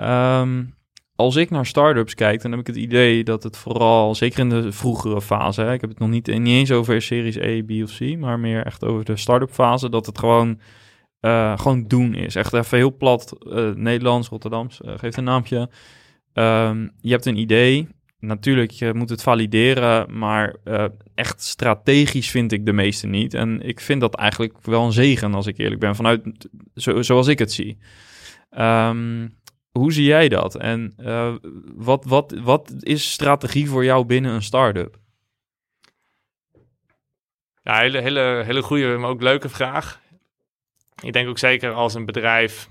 [0.00, 0.74] Um,
[1.16, 4.48] als ik naar startups kijk, dan heb ik het idee dat het vooral, zeker in
[4.48, 7.70] de vroegere fase, hè, ik heb het nog niet, niet eens over series A, B
[7.82, 10.60] of C, maar meer echt over de start-up fase, dat het gewoon,
[11.24, 12.34] uh, gewoon doen is.
[12.34, 15.58] Echt even heel plat, uh, Nederlands, Rotterdams, uh, geeft een naampje.
[16.32, 20.56] Um, je hebt een idee, natuurlijk, je moet het valideren, maar
[21.14, 23.34] echt strategisch vind ik de meeste niet.
[23.34, 27.26] En ik vind dat eigenlijk wel een zegen, als ik eerlijk ben, vanuit zo, zoals
[27.26, 27.78] ik het zie.
[28.58, 29.34] Um,
[29.70, 30.56] hoe zie jij dat?
[30.56, 30.94] En
[31.74, 34.96] wat, wat, wat is strategie voor jou binnen een start-up?
[37.62, 40.02] Ja, hele, hele, hele goede, maar ook leuke vraag.
[41.02, 42.68] Ik denk ook zeker als een bedrijf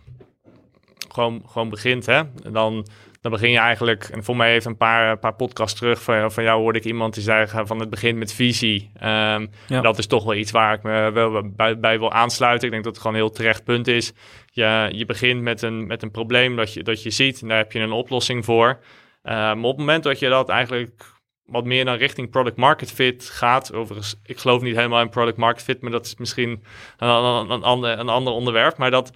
[1.14, 2.88] gewoon, gewoon begint, hè, dan,
[3.22, 6.44] dan begin je eigenlijk, en voor mij heeft een paar, paar podcasts terug van, van
[6.44, 8.92] jou hoorde ik iemand die zei van het begint met visie.
[8.96, 9.82] Um, ja.
[9.82, 12.66] Dat is toch wel iets waar ik me wel bij, bij wil aansluiten.
[12.66, 14.14] Ik denk dat het gewoon een heel terecht punt is.
[14.52, 17.58] Je, je begint met een, met een probleem dat je, dat je ziet en daar
[17.58, 18.68] heb je een oplossing voor.
[18.68, 21.13] Uh, maar op het moment dat je dat eigenlijk
[21.46, 23.74] wat meer dan richting product market fit gaat.
[23.74, 26.64] Overigens, ik geloof niet helemaal in product market fit, maar dat is misschien
[26.98, 28.78] een, ander, een ander onderwerp.
[28.78, 29.12] Maar dat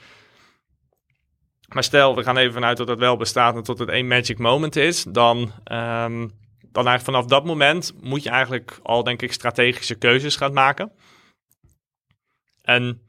[1.67, 4.37] maar stel, we gaan even vanuit dat het wel bestaat en tot het één magic
[4.37, 6.31] moment is, dan, um,
[6.71, 10.91] dan eigenlijk vanaf dat moment moet je eigenlijk al, denk ik, strategische keuzes gaan maken.
[12.61, 13.06] En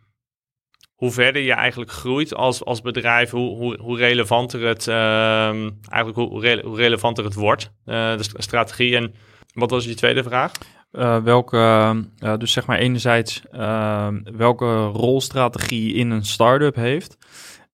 [0.99, 6.15] hoe verder je eigenlijk groeit als, als bedrijf, hoe, hoe, hoe relevanter het um, eigenlijk
[6.15, 8.97] hoe, hoe, relevanter het wordt, uh, de strategie.
[8.97, 9.15] En
[9.55, 10.53] wat was je tweede vraag?
[10.93, 11.57] Uh, welke,
[12.19, 17.17] uh, dus zeg maar enerzijds ehm, welke rolstrategie in een start-up heeft.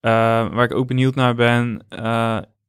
[0.00, 1.86] Waar ik ook benieuwd naar ben,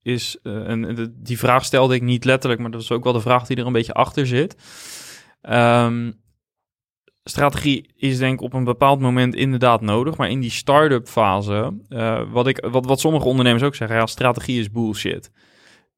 [0.02, 3.46] is, en die vraag stelde ik niet letterlijk, maar dat is ook wel de vraag
[3.46, 4.56] die er een beetje achter zit.
[5.42, 6.24] Um,
[7.30, 11.74] strategie is denk ik op een bepaald moment inderdaad nodig, maar in die start-up fase,
[12.32, 15.32] wat, ik, wat, wat sommige ondernemers ook zeggen, ja, strategie is bullshit.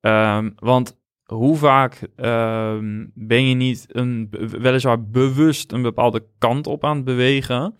[0.02, 4.28] Um, want hoe vaak um, ben je niet een,
[4.60, 7.76] weliswaar bewust een bepaalde kant op aan het bewegen,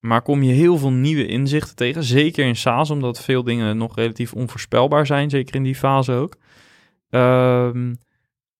[0.00, 3.96] maar kom je heel veel nieuwe inzichten tegen, zeker in SaaS, omdat veel dingen nog
[3.96, 6.36] relatief onvoorspelbaar zijn, zeker in die fase ook.
[7.10, 7.96] Um,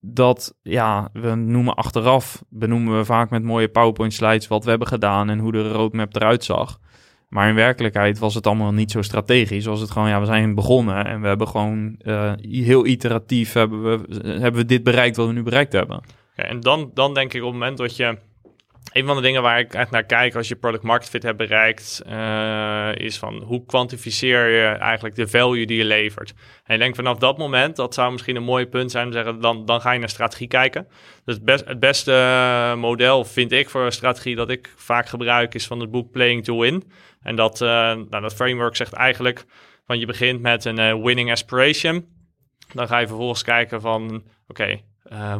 [0.00, 4.88] dat, ja, we noemen achteraf, benoemen we vaak met mooie PowerPoint slides wat we hebben
[4.88, 6.78] gedaan en hoe de roadmap eruit zag.
[7.28, 9.64] Maar in werkelijkheid was het allemaal niet zo strategisch.
[9.64, 13.82] Was het gewoon, ja, we zijn begonnen en we hebben gewoon uh, heel iteratief hebben
[13.82, 16.00] we, hebben we dit bereikt wat we nu bereikt hebben.
[16.34, 18.18] En dan, dan denk ik op het moment dat je
[18.92, 21.36] een van de dingen waar ik echt naar kijk als je product market fit hebt
[21.36, 26.34] bereikt, uh, is van hoe kwantificeer je eigenlijk de value die je levert.
[26.64, 29.16] En ik denk vanaf dat moment, dat zou misschien een mooi punt zijn om te
[29.16, 30.88] zeggen, dan, dan ga je naar strategie kijken.
[31.24, 35.66] Dus het, het beste model vind ik voor een strategie dat ik vaak gebruik is
[35.66, 36.92] van het boek Playing to Win.
[37.22, 39.44] En dat, uh, nou, dat framework zegt eigenlijk
[39.86, 42.06] van je begint met een uh, winning aspiration.
[42.72, 44.80] Dan ga je vervolgens kijken van oké,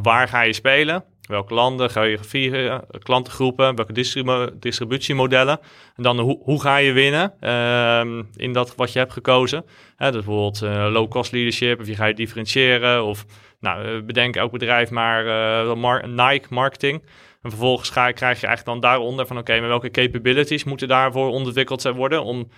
[0.03, 1.05] waar ga je spelen?
[1.29, 3.93] Welke landen, geografieën, klantengroepen, welke
[4.59, 5.61] distributiemodellen.
[5.97, 9.65] En dan hoe, hoe ga je winnen uh, in dat wat je hebt gekozen.
[9.97, 13.05] Hè, dus bijvoorbeeld uh, low-cost leadership, of je ga je differentiëren.
[13.05, 13.25] Of
[13.61, 17.03] nou, bedenk elk bedrijf maar Nike marketing.
[17.43, 21.31] En vervolgens ga, krijg je eigenlijk dan daaronder van oké, maar welke capabilities moeten daarvoor
[21.31, 22.51] ontwikkeld worden om,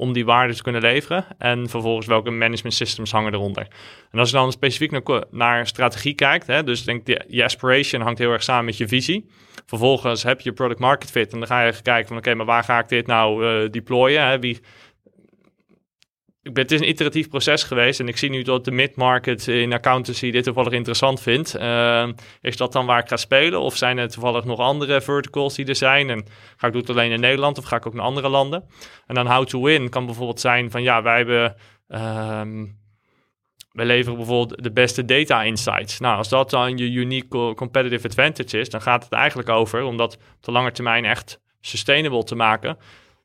[0.00, 1.24] om die waarde te kunnen leveren.
[1.38, 3.66] En vervolgens welke management systems hangen eronder.
[4.10, 8.00] En als je dan specifiek naar, naar strategie kijkt, hè, dus denk je, je aspiration
[8.00, 9.30] hangt heel erg samen met je visie.
[9.66, 12.64] Vervolgens heb je product market fit en dan ga je kijken van oké, maar waar
[12.64, 14.26] ga ik dit nou uh, deployen?
[14.26, 14.38] Hè?
[14.38, 14.60] Wie,
[16.42, 20.30] het is een iteratief proces geweest en ik zie nu dat de mid-market in accountancy
[20.30, 21.56] dit toevallig interessant vindt.
[21.56, 22.08] Uh,
[22.40, 25.66] is dat dan waar ik ga spelen of zijn er toevallig nog andere verticals die
[25.66, 26.10] er zijn?
[26.10, 26.26] En
[26.56, 28.64] ga ik het alleen in Nederland of ga ik ook naar andere landen?
[29.06, 31.56] En dan how to win kan bijvoorbeeld zijn van ja, wij hebben...
[31.88, 32.78] Um,
[33.70, 36.00] wij leveren bijvoorbeeld de beste data insights.
[36.00, 39.96] Nou, als dat dan je unique competitive advantage is, dan gaat het eigenlijk over om
[39.96, 42.78] dat op de lange termijn echt sustainable te maken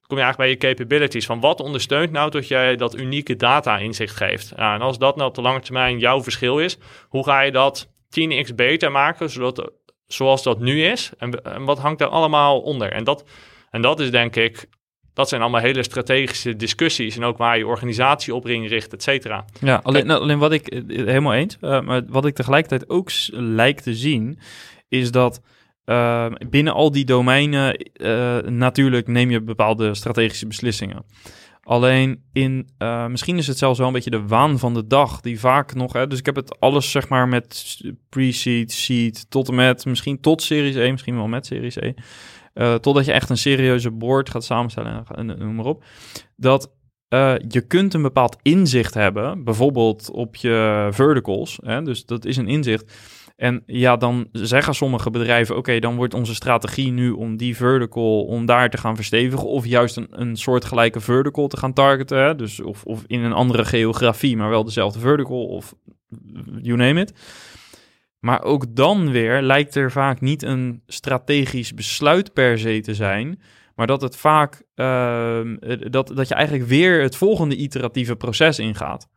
[0.08, 1.26] kom je eigenlijk bij je capabilities.
[1.26, 4.56] Van wat ondersteunt nou dat jij dat unieke data inzicht geeft?
[4.56, 7.52] Nou, en als dat nou op de lange termijn jouw verschil is, hoe ga je
[7.52, 7.88] dat
[8.20, 9.72] 10x beter maken, zodat,
[10.08, 11.12] zoals dat nu is?
[11.18, 12.91] En, en wat hangt er allemaal onder?
[12.91, 13.24] En dat,
[13.70, 14.68] en dat is denk ik
[15.15, 19.46] dat zijn allemaal hele strategische discussies en ook waar je organisatie op richt, et cetera.
[19.62, 23.10] Ja, alleen, nou, alleen wat ik eh, helemaal eens, uh, maar wat ik tegelijkertijd ook
[23.32, 24.39] lijkt te zien,
[24.88, 25.41] is dat
[25.86, 31.06] uh, binnen al die domeinen, uh, natuurlijk neem je bepaalde strategische beslissingen.
[31.62, 35.21] Alleen in, uh, misschien is het zelfs wel een beetje de waan van de dag,
[35.21, 37.78] die vaak nog, hè, dus ik heb het alles zeg maar met
[38.10, 41.93] pre-seed, seed, tot en met, misschien tot Series E, misschien wel met Series E,
[42.80, 45.84] totdat je echt een serieuze board gaat samenstellen en, en noem maar op.
[46.36, 46.71] Dat
[47.48, 52.48] je kunt een bepaald inzicht hebben, bijvoorbeeld op je verticals, hè, dus dat is een
[52.48, 52.93] inzicht
[53.36, 58.24] en ja, dan zeggen sommige bedrijven: oké, dan wordt onze strategie nu om die vertical,
[58.26, 59.48] om daar te gaan verstevigen.
[59.48, 62.38] Of juist een, een soortgelijke vertical te gaan targeten.
[62.38, 65.45] Dus of, of in een andere geografie, maar wel dezelfde vertical.
[65.45, 65.74] Of
[66.62, 67.13] you name it.
[68.19, 73.41] Maar ook dan weer lijkt er vaak niet een strategisch besluit per se te zijn.
[73.76, 75.41] Maar dat het vaak uh,
[75.89, 79.10] dat, dat je eigenlijk weer het volgende iteratieve proces ingaat.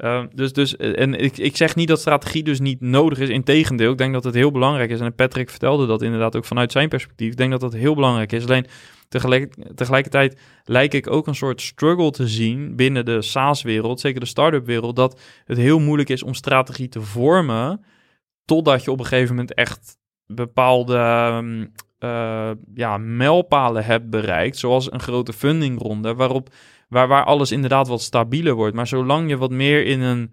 [0.00, 3.28] Uh, dus, dus, en ik, ik zeg niet dat strategie dus niet nodig is.
[3.28, 5.00] Integendeel, ik denk dat het heel belangrijk is.
[5.00, 7.30] En Patrick vertelde dat inderdaad ook vanuit zijn perspectief.
[7.30, 8.44] Ik denk dat dat heel belangrijk is.
[8.44, 8.66] Alleen
[9.08, 14.26] tegelijk, tegelijkertijd lijkt ik ook een soort struggle te zien binnen de SaaS-wereld, zeker de
[14.26, 17.84] start-up wereld, dat het heel moeilijk is om strategie te vormen.
[18.44, 20.98] Totdat je op een gegeven moment echt bepaalde
[22.00, 24.58] uh, ja, mijlpalen hebt bereikt.
[24.58, 26.48] Zoals een grote fundingronde, waarop
[26.88, 28.74] waar, waar alles inderdaad wat stabieler wordt.
[28.74, 30.32] Maar zolang je wat meer in een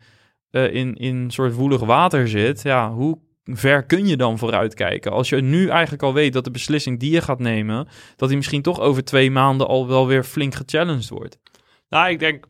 [0.51, 5.11] uh, in, in soort woelig water zit, ja, hoe ver kun je dan vooruitkijken?
[5.11, 8.37] Als je nu eigenlijk al weet dat de beslissing die je gaat nemen, dat die
[8.37, 11.39] misschien toch over twee maanden al wel weer flink gechallenged wordt.
[11.89, 12.45] Nou, ik denk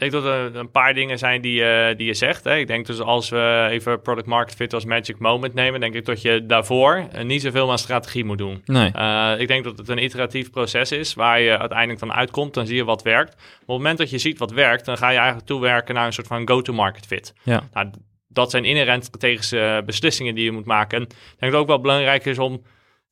[0.00, 2.44] denk dat er een paar dingen zijn die, uh, die je zegt.
[2.44, 2.56] Hè.
[2.56, 6.04] Ik denk dus als we even product market fit als magic moment nemen, denk ik
[6.04, 8.62] dat je daarvoor uh, niet zoveel aan strategie moet doen.
[8.64, 8.92] Nee.
[8.96, 12.54] Uh, ik denk dat het een iteratief proces is waar je uiteindelijk van uitkomt.
[12.54, 13.32] Dan zie je wat werkt.
[13.34, 16.12] Op het moment dat je ziet wat werkt, dan ga je eigenlijk toewerken naar een
[16.12, 17.34] soort van go-to-market fit.
[17.42, 17.62] Ja.
[17.72, 17.90] Nou,
[18.28, 20.98] dat zijn inherent strategische beslissingen die je moet maken.
[20.98, 22.62] En ik denk dat het ook wel belangrijk is om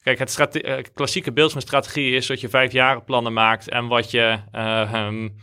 [0.03, 4.11] Kijk, het klassieke beeld van strategie is dat je vijf jaren plannen maakt en wat
[4.11, 5.35] je, um,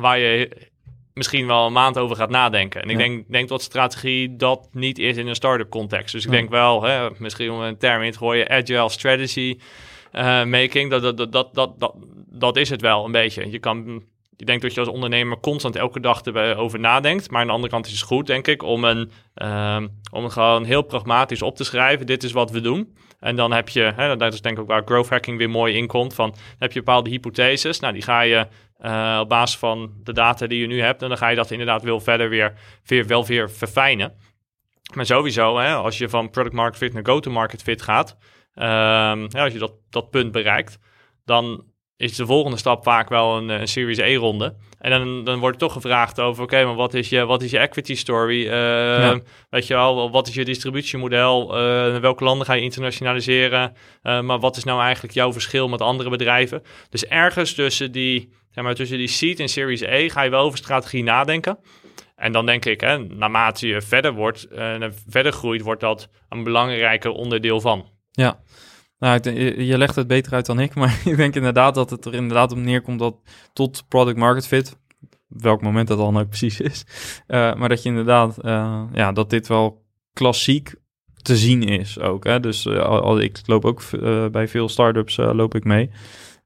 [0.00, 0.69] waar je
[1.20, 2.82] misschien wel een maand over gaat nadenken.
[2.82, 6.12] En ik denk, denk dat strategie dat niet is in een start-up context.
[6.12, 9.58] Dus ik denk wel, hè, misschien om een term in te gooien, agile strategy
[10.12, 11.94] uh, making, dat, dat, dat, dat, dat,
[12.28, 13.50] dat is het wel een beetje.
[13.50, 14.02] Je kan
[14.36, 17.30] je denkt dat je als ondernemer constant elke dag erover nadenkt.
[17.30, 20.64] Maar aan de andere kant is het goed, denk ik, om, een, um, om gewoon
[20.64, 22.06] heel pragmatisch op te schrijven.
[22.06, 22.94] Dit is wat we doen.
[23.18, 25.76] En dan heb je, hè, dat is denk ik ook waar growth hacking weer mooi
[25.76, 26.14] in komt.
[26.14, 27.80] Van, heb je bepaalde hypotheses.
[27.80, 28.46] Nou, die ga je
[28.82, 31.02] uh, op basis van de data die je nu hebt.
[31.02, 32.52] En dan ga je dat inderdaad wel verder weer,
[32.84, 34.12] weer wel weer verfijnen.
[34.94, 38.16] Maar sowieso, hè, als je van product market fit naar go-to-market fit gaat.
[38.54, 38.64] Um,
[39.28, 40.78] ja, als je dat, dat punt bereikt,
[41.24, 41.64] dan
[41.96, 44.56] is de volgende stap vaak wel een, een Series A-ronde.
[44.78, 47.58] En dan, dan wordt toch gevraagd over, oké, maar wat is, je, wat is je
[47.58, 48.46] equity story?
[48.46, 49.16] Uh,
[49.50, 51.58] Weet je wel, wat is je distributiemodel?
[51.58, 53.72] Uh, welke landen ga je internationaliseren?
[54.02, 56.62] Uh, maar wat is nou eigenlijk jouw verschil met andere bedrijven?
[56.88, 60.44] Dus ergens tussen die, zeg maar, tussen die seed en Series A ga je wel
[60.44, 61.58] over strategie nadenken.
[62.16, 64.46] En dan denk ik, hè, naarmate je verder wordt,
[65.08, 67.88] verder groeit, wordt dat een belangrijker onderdeel van.
[68.10, 68.40] Ja,
[68.98, 69.30] nou,
[69.62, 72.52] je legt het beter uit dan ik, maar ik denk inderdaad dat het er inderdaad
[72.52, 73.16] op neerkomt dat
[73.52, 74.78] tot product market fit,
[75.28, 76.84] welk moment dat dan ook precies is,
[77.28, 80.74] uh, maar dat je inderdaad, uh, ja, dat dit wel klassiek
[81.22, 82.24] te zien is ook.
[82.24, 82.40] Hè?
[82.40, 83.82] Dus al, ik loop ook
[84.32, 85.90] bij veel startups loop ik mee.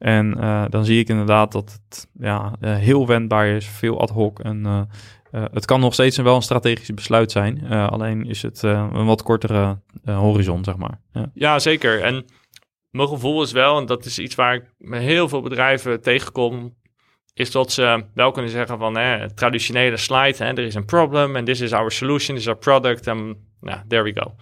[0.05, 0.31] En
[0.71, 4.89] dan zie ik inderdaad dat het ja, heel wendbaar is, veel ad hoc en
[5.31, 7.71] het kan nog steeds wel een strategisch besluit zijn.
[7.71, 11.01] alleen is het een wat kortere horizon, zeg maar.
[11.13, 12.03] Ja, ja zeker.
[12.03, 12.25] En
[12.91, 16.75] mijn gevoel is wel, en dat is iets waar ik met heel veel bedrijven tegenkom,
[17.35, 21.37] is dat ze wel kunnen zeggen van hè, traditionele slide, hè, er is een problem
[21.37, 24.35] en this is our solution, this is our product en nou, there we go.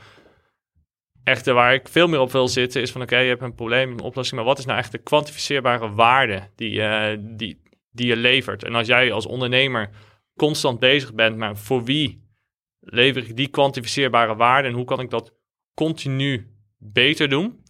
[1.24, 3.90] Echter, waar ik veel meer op wil zitten is van oké, je hebt een probleem,
[3.90, 8.16] een oplossing, maar wat is nou echt de kwantificeerbare waarde die, uh, die, die je
[8.16, 8.64] levert?
[8.64, 9.90] En als jij als ondernemer
[10.36, 12.26] constant bezig bent, maar voor wie
[12.80, 15.34] lever ik die kwantificeerbare waarde en hoe kan ik dat
[15.74, 16.46] continu
[16.78, 17.62] beter doen?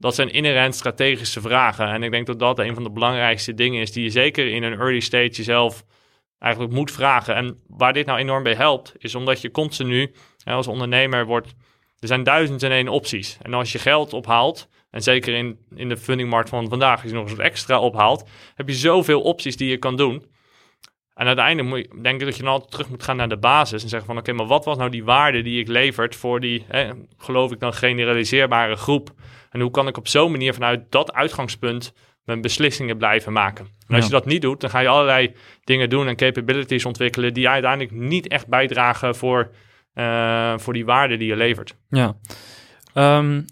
[0.00, 1.88] dat zijn inherent strategische vragen.
[1.88, 4.62] En ik denk dat dat een van de belangrijkste dingen is die je zeker in
[4.62, 5.84] een early stage jezelf
[6.38, 7.34] eigenlijk moet vragen.
[7.34, 10.12] En waar dit nou enorm bij helpt, is omdat je continu
[10.44, 11.54] als ondernemer wordt.
[12.00, 13.38] Er zijn duizend en één opties.
[13.42, 17.16] En als je geld ophaalt, en zeker in, in de fundingmarkt van vandaag, als je
[17.16, 20.24] nog eens wat extra ophaalt, heb je zoveel opties die je kan doen.
[21.14, 23.36] En uiteindelijk moet je, denk ik dat je dan altijd terug moet gaan naar de
[23.36, 26.40] basis en zeggen van oké, maar wat was nou die waarde die ik levert voor
[26.40, 29.10] die, hè, geloof ik dan, generaliseerbare groep
[29.50, 31.92] en hoe kan ik op zo'n manier vanuit dat uitgangspunt
[32.24, 33.66] mijn beslissingen blijven maken?
[33.88, 35.34] En als je dat niet doet, dan ga je allerlei
[35.64, 39.50] dingen doen en capabilities ontwikkelen die uiteindelijk niet echt bijdragen voor,
[39.94, 41.76] uh, voor die waarde die je levert.
[41.88, 42.16] Ja.
[42.94, 43.44] Um,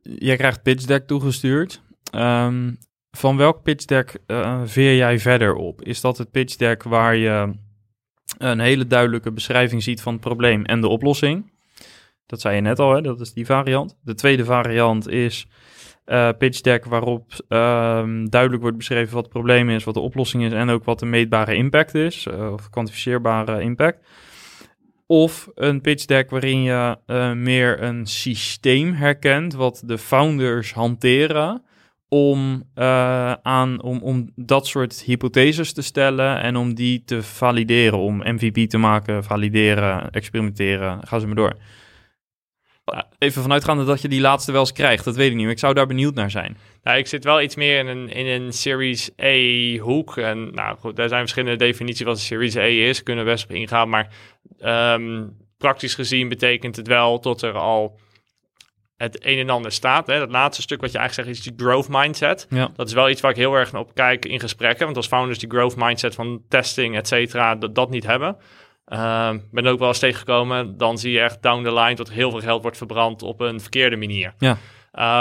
[0.00, 1.82] jij krijgt pitch deck toegestuurd.
[2.14, 2.78] Um,
[3.10, 5.82] van welk pitch deck uh, veer jij verder op?
[5.82, 7.52] Is dat het pitch deck waar je
[8.38, 11.52] een hele duidelijke beschrijving ziet van het probleem en de oplossing?
[12.26, 13.00] Dat zei je net al, hè?
[13.00, 13.98] dat is die variant.
[14.02, 15.46] De tweede variant is
[16.06, 20.44] uh, pitch deck waarop um, duidelijk wordt beschreven wat het probleem is, wat de oplossing
[20.44, 24.06] is en ook wat de meetbare impact is, of kwantificeerbare impact.
[25.06, 31.62] Of een pitch deck waarin je uh, meer een systeem herkent wat de founders hanteren
[32.08, 32.62] om,
[33.42, 38.68] aan, om, om dat soort hypotheses te stellen en om die te valideren, om MVP
[38.68, 41.56] te maken, valideren, experimenteren, ga ze maar door.
[43.18, 45.48] Even vanuitgaande dat je die laatste wel eens krijgt, dat weet ik niet.
[45.48, 46.56] ik zou daar benieuwd naar zijn.
[46.82, 50.16] Nou, ik zit wel iets meer in een, in een Series A hoek.
[50.16, 53.02] En nou goed, daar zijn verschillende definities wat een Series A is.
[53.02, 53.88] Kunnen we best op ingaan.
[53.88, 54.08] Maar
[54.94, 57.98] um, praktisch gezien betekent het wel dat er al
[58.96, 60.06] het een en ander staat.
[60.06, 60.18] Hè.
[60.18, 62.46] Dat laatste stuk wat je eigenlijk zegt is die growth mindset.
[62.50, 62.70] Ja.
[62.76, 64.84] Dat is wel iets waar ik heel erg op kijk in gesprekken.
[64.84, 68.36] Want als founders die growth mindset van testing, et cetera, dat, dat niet hebben.
[68.92, 70.76] Uh, ben ook wel eens tegengekomen.
[70.76, 73.60] Dan zie je echt down the line dat heel veel geld wordt verbrand op een
[73.60, 74.34] verkeerde manier.
[74.38, 74.58] Ja.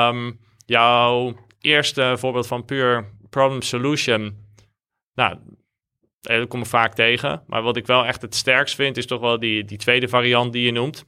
[0.10, 4.44] Um, jouw eerste voorbeeld van puur problem solution.
[5.14, 5.38] Nou,
[6.22, 7.44] dat kom ik vaak tegen.
[7.48, 10.54] Maar wat ik wel echt het sterkst vind, is toch wel die, die tweede variant
[10.54, 11.04] die je noemt.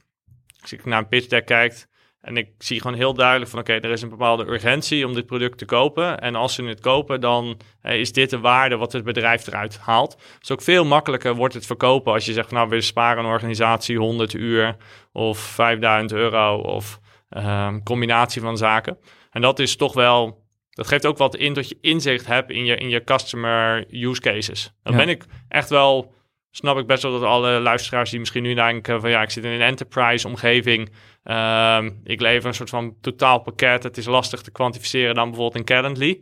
[0.60, 1.88] Als ik naar een pitch deck kijkt,
[2.20, 5.26] en ik zie gewoon heel duidelijk van oké, er is een bepaalde urgentie om dit
[5.26, 6.18] product te kopen.
[6.18, 9.78] En als ze het kopen, dan eh, is dit de waarde wat het bedrijf eruit
[9.78, 10.18] haalt.
[10.38, 13.98] Dus ook veel makkelijker wordt het verkopen als je zegt, nou we sparen een organisatie
[13.98, 14.76] 100 uur
[15.12, 17.00] of 5000 euro of
[17.30, 18.98] um, combinatie van zaken.
[19.30, 22.64] En dat is toch wel, dat geeft ook wat in dat je inzicht hebt in
[22.64, 24.72] je, in je customer use cases.
[24.82, 26.16] Dan ben ik echt wel
[26.50, 29.44] snap ik best wel dat alle luisteraars die misschien nu denken van ja, ik zit
[29.44, 30.90] in een enterprise omgeving.
[31.30, 33.82] Um, ik lever een soort van totaalpakket.
[33.82, 36.20] Het is lastig te kwantificeren dan bijvoorbeeld in Calendly.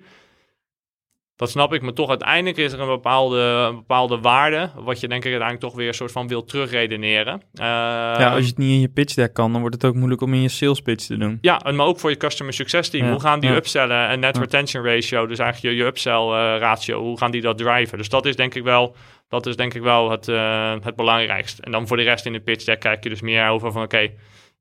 [1.36, 5.08] Dat snap ik, maar toch uiteindelijk is er een bepaalde, een bepaalde waarde, wat je
[5.08, 7.34] denk ik uiteindelijk toch weer een soort van wil terugredeneren.
[7.34, 9.94] Uh, ja, als je het niet in je pitch deck kan, dan wordt het ook
[9.94, 11.38] moeilijk om in je sales pitch te doen.
[11.40, 13.10] Ja, maar ook voor je customer success team.
[13.10, 13.56] hoe gaan die ja.
[13.56, 17.42] upsellen en net retention ratio, dus eigenlijk je, je upsell uh, ratio, hoe gaan die
[17.42, 17.98] dat driven?
[17.98, 18.96] Dus dat is denk ik wel
[19.28, 21.62] dat is denk ik wel het, uh, het belangrijkste.
[21.62, 23.82] En dan voor de rest in de pitch deck kijk je dus meer over van
[23.82, 24.10] oké,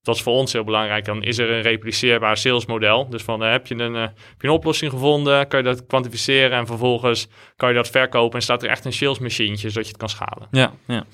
[0.06, 1.06] dat is voor ons heel belangrijk.
[1.06, 3.10] Dan is er een repliceerbaar salesmodel.
[3.10, 5.86] Dus van uh, heb, je een, uh, heb je een oplossing gevonden, kan je dat
[5.86, 9.74] kwantificeren en vervolgens kan je dat verkopen en staat er echt een sales machine zodat
[9.74, 10.47] je het kan schalen.
[10.51, 11.06] Ja, ja.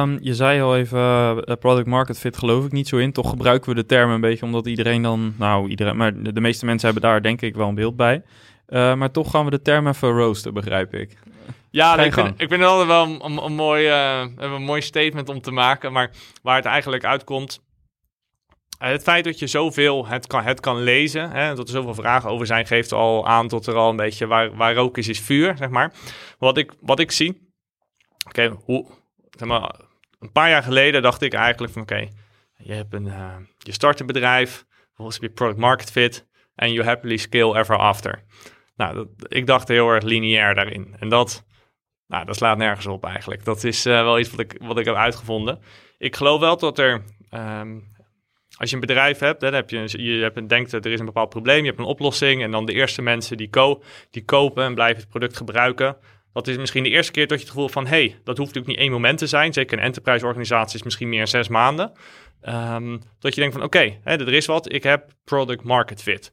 [0.00, 3.12] Um, je zei al even, uh, product market fit geloof ik niet zo in.
[3.12, 6.40] Toch gebruiken we de term een beetje omdat iedereen dan, nou iedereen, maar de, de
[6.40, 8.22] meeste mensen hebben daar denk ik wel een beeld bij.
[8.68, 11.16] Maar toch gaan we de term even roosten, begrijp ik.
[11.70, 13.88] Ja, ik, vind, ik vind het altijd wel een, een, mooi,
[14.36, 15.92] een mooi statement om te maken.
[15.92, 16.10] Maar
[16.42, 17.62] waar het eigenlijk uitkomt...
[18.78, 22.30] Het feit dat je zoveel het kan, het kan lezen, hè, dat er zoveel vragen
[22.30, 25.20] over zijn, geeft al aan tot er al een beetje waar, waar rook is, is
[25.20, 25.92] vuur, zeg maar.
[26.38, 27.52] Wat ik, wat ik zie,
[28.26, 28.90] oké, hoe,
[29.30, 29.80] zeg maar,
[30.18, 32.08] een paar jaar geleden dacht ik eigenlijk van, oké,
[32.56, 36.72] je hebt een, uh, je start een bedrijf, vervolgens heb je product market fit en
[36.72, 38.24] you happily scale ever after.
[38.76, 40.96] Nou, dat, ik dacht heel erg lineair daarin.
[40.98, 41.44] En dat,
[42.06, 43.44] nou, dat slaat nergens op eigenlijk.
[43.44, 45.62] Dat is uh, wel iets wat ik, wat ik heb uitgevonden.
[45.98, 47.93] Ik geloof wel dat er, um,
[48.56, 51.06] als je een bedrijf hebt, dan heb je, je hebt een, denkt er is een
[51.06, 53.50] bepaald probleem, je hebt een oplossing en dan de eerste mensen die,
[54.10, 55.96] die kopen en blijven het product gebruiken,
[56.34, 58.66] dat is misschien de eerste keer dat je het gevoel van, hey, dat hoeft natuurlijk
[58.66, 59.52] niet één moment te zijn.
[59.52, 61.92] Zeker een enterprise organisatie is misschien meer zes maanden.
[62.48, 66.32] Um, dat je denkt van, oké, er is wat, ik heb product market fit.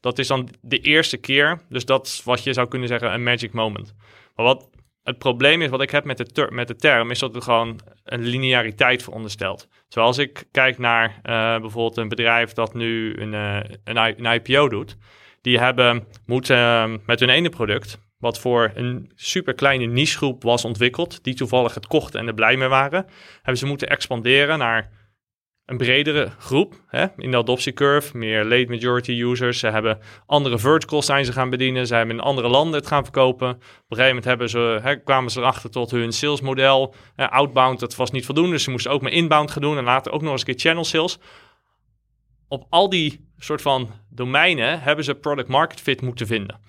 [0.00, 3.22] Dat is dan de eerste keer, dus dat is wat je zou kunnen zeggen een
[3.22, 3.94] magic moment.
[4.36, 4.68] Maar wat
[5.02, 7.80] het probleem is, wat ik heb met de, met de term, is dat het gewoon
[8.04, 9.68] een lineariteit veronderstelt.
[9.88, 14.68] Terwijl als ik kijk naar uh, bijvoorbeeld een bedrijf dat nu een, uh, een, IPO
[14.68, 14.96] doet,
[15.40, 20.64] die hebben moeten uh, met hun ene product wat voor een super kleine nichegroep was
[20.64, 24.90] ontwikkeld, die toevallig het kochten en er blij mee waren, hebben ze moeten expanderen naar
[25.66, 29.58] een bredere groep hè, in de adoptiecurve, meer late majority users.
[29.58, 33.02] Ze hebben andere verticals zijn ze gaan bedienen, ze hebben in andere landen het gaan
[33.02, 33.48] verkopen.
[33.48, 36.94] Op een gegeven moment hebben ze, hè, kwamen ze erachter tot hun salesmodel.
[37.16, 39.84] Uh, outbound, dat was niet voldoende, dus ze moesten ook maar inbound gaan doen en
[39.84, 41.18] later ook nog eens een keer channel sales.
[42.48, 46.60] Op al die soort van domeinen hebben ze product market fit moeten vinden.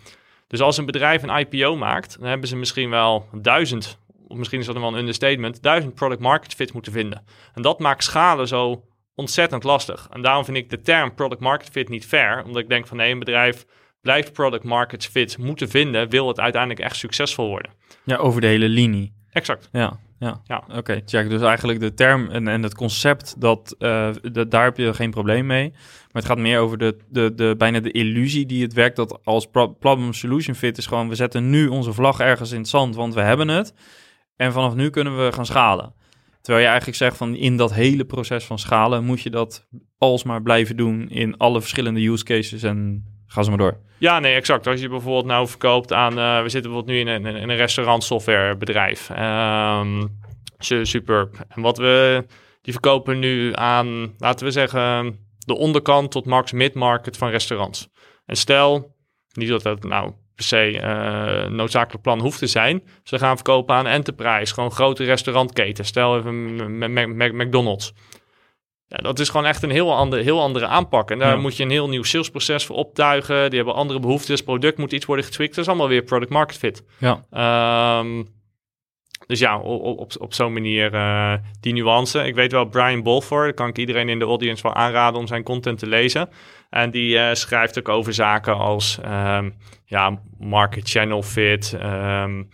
[0.48, 4.66] Dus als een bedrijf een IPO maakt, dan hebben ze misschien wel duizend, misschien is
[4.66, 7.24] dat wel een understatement, duizend product market fit moeten vinden.
[7.54, 8.84] En dat maakt schalen zo
[9.16, 10.08] ontzettend lastig.
[10.12, 12.98] En daarom vind ik de term product market fit niet fair, omdat ik denk van
[12.98, 13.66] nee, een bedrijf
[14.02, 17.72] blijft product market fit moeten vinden, wil het uiteindelijk echt succesvol worden.
[18.04, 19.14] Ja, over de hele linie.
[19.32, 19.70] Exact.
[19.72, 20.42] Ja, ja.
[20.44, 20.64] ja.
[20.76, 21.30] Oké, check.
[21.30, 25.12] Dus eigenlijk de term en, en het concept, dat, uh, de, daar heb je geen
[25.12, 25.70] probleem mee.
[25.72, 29.20] Maar het gaat meer over de, de, de, bijna de illusie die het werkt dat
[29.24, 29.48] als
[29.80, 33.14] problem solution fit is gewoon, we zetten nu onze vlag ergens in het zand, want
[33.14, 33.74] we hebben het.
[34.36, 35.94] En vanaf nu kunnen we gaan schalen.
[36.42, 39.68] Terwijl je eigenlijk zegt van in dat hele proces van schalen moet je dat
[39.98, 43.80] alsmaar blijven doen in alle verschillende use cases en ga ze maar door.
[43.98, 44.68] Ja, nee, exact.
[44.68, 47.56] Als je bijvoorbeeld nou verkoopt aan, uh, we zitten bijvoorbeeld nu in een, in een
[47.56, 48.12] restaurant.
[48.12, 48.26] Um,
[50.86, 51.30] super.
[51.48, 52.26] En wat we,
[52.62, 57.90] die verkopen nu aan, laten we zeggen, de onderkant tot max mid-market van restaurants.
[58.26, 58.96] En stel,
[59.34, 62.84] niet dat dat nou per se uh, noodzakelijk plan hoeft te zijn.
[63.04, 65.86] Ze gaan verkopen aan enterprise, gewoon grote restaurantketen.
[65.86, 67.94] Stel even McDonald's.
[68.88, 71.12] Ja, dat is gewoon echt een heel, ander, heel andere aanpak.
[71.12, 73.50] En daar moet je een heel nieuw salesproces voor optuigen.
[73.50, 74.42] Die hebben andere behoeftes.
[74.42, 75.56] Product moet iets worden getwikt.
[75.56, 76.84] Dat is allemaal weer product market fit.
[76.98, 78.00] Ja.
[78.00, 78.28] Um,
[79.28, 82.26] dus ja, op, op, op zo'n manier uh, die nuance.
[82.26, 85.44] Ik weet wel, Brian Bolford, kan ik iedereen in de audience wel aanraden om zijn
[85.44, 86.30] content te lezen.
[86.70, 89.56] En die uh, schrijft ook over zaken als um,
[89.86, 91.74] ja, market channel fit.
[91.74, 92.50] Um,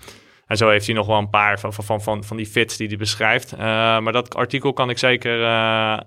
[0.48, 2.88] en zo heeft hij nog wel een paar van, van, van, van die fits die
[2.88, 3.54] hij beschrijft.
[3.54, 3.60] Uh,
[4.00, 5.46] maar dat artikel kan ik zeker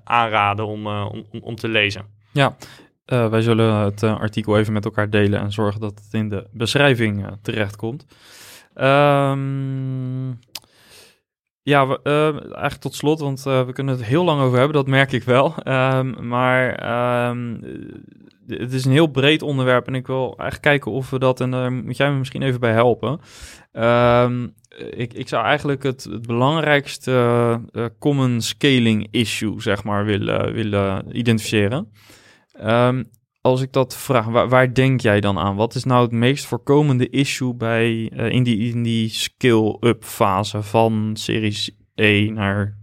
[0.05, 2.05] aanraden om, om, om te lezen.
[2.33, 2.57] Ja,
[3.05, 7.27] wij zullen het artikel even met elkaar delen en zorgen dat het in de beschrijving
[7.43, 8.07] terechtkomt.
[8.75, 10.39] Um,
[11.63, 14.77] ja, we, uh, eigenlijk tot slot, want uh, we kunnen het heel lang over hebben,
[14.77, 15.55] dat merk ik wel.
[15.65, 16.69] Um, maar
[17.31, 17.61] um,
[18.47, 21.51] het is een heel breed onderwerp en ik wil eigenlijk kijken of we dat, en
[21.51, 23.21] daar moet jij me misschien even bij helpen.
[24.91, 31.17] Ik, ik zou eigenlijk het, het belangrijkste uh, common scaling issue, zeg maar, willen, willen
[31.17, 31.93] identificeren.
[33.43, 35.57] Als ik dat vraag, waar, denk jij dan aan?
[35.57, 40.63] Wat is nou het meest voorkomende issue bij, uh, in die, in die scale-up fase
[40.63, 42.77] van series E naar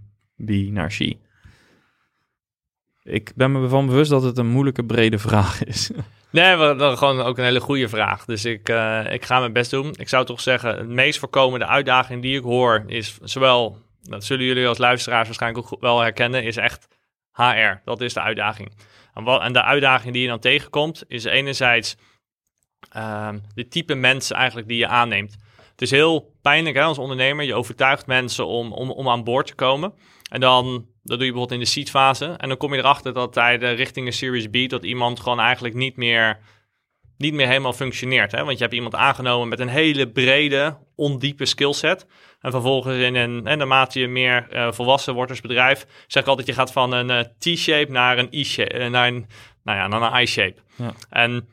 [0.45, 1.13] B naar C?
[3.03, 5.91] Ik ben me ervan bewust dat het een moeilijke, brede vraag is.
[6.31, 8.25] Nee, maar gewoon ook een hele goede vraag.
[8.25, 9.93] Dus ik, uh, ik ga mijn best doen.
[9.97, 14.45] Ik zou toch zeggen, het meest voorkomende uitdaging die ik hoor is zowel, dat zullen
[14.45, 16.87] jullie als luisteraars waarschijnlijk ook wel herkennen, is echt
[17.31, 17.81] HR.
[17.83, 18.71] Dat is de uitdaging.
[19.27, 21.95] En, de uitdaging die je dan tegenkomt, is enerzijds
[22.97, 25.37] uh, de type mensen eigenlijk die je aanneemt.
[25.71, 27.45] Het is heel pijnlijk hè, als ondernemer.
[27.45, 29.93] Je overtuigt mensen om, om, om aan boord te komen.
[30.29, 30.65] En dan,
[31.03, 32.25] dat doe je bijvoorbeeld in de seed fase.
[32.25, 35.39] En dan kom je erachter dat bij de richting een Series B, dat iemand gewoon
[35.39, 36.39] eigenlijk niet meer,
[37.17, 38.31] niet meer helemaal functioneert.
[38.31, 38.43] Hè?
[38.43, 42.05] Want je hebt iemand aangenomen met een hele brede, ondiepe skillset.
[42.39, 46.29] En vervolgens in een, en naarmate je meer uh, volwassen wordt als bedrijf, zeg ik
[46.29, 49.27] altijd, je gaat van een uh, T-shape naar een I-shape, uh, naar een,
[49.63, 50.61] nou ja, naar een I-shape.
[50.75, 50.93] Ja.
[51.09, 51.49] En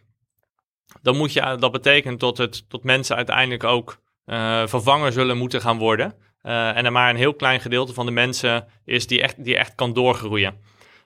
[1.03, 5.61] dan moet je, dat betekent dat, het, dat mensen uiteindelijk ook uh, vervangen zullen moeten
[5.61, 6.15] gaan worden.
[6.43, 9.75] En er maar een heel klein gedeelte van de mensen is die echt, die echt
[9.75, 10.61] kan doorgroeien.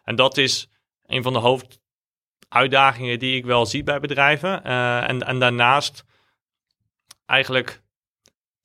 [0.04, 0.70] En dat is
[1.06, 4.64] een van de hoofduitdagingen die ik wel zie bij bedrijven.
[4.64, 6.04] En, en daarnaast
[7.26, 7.82] eigenlijk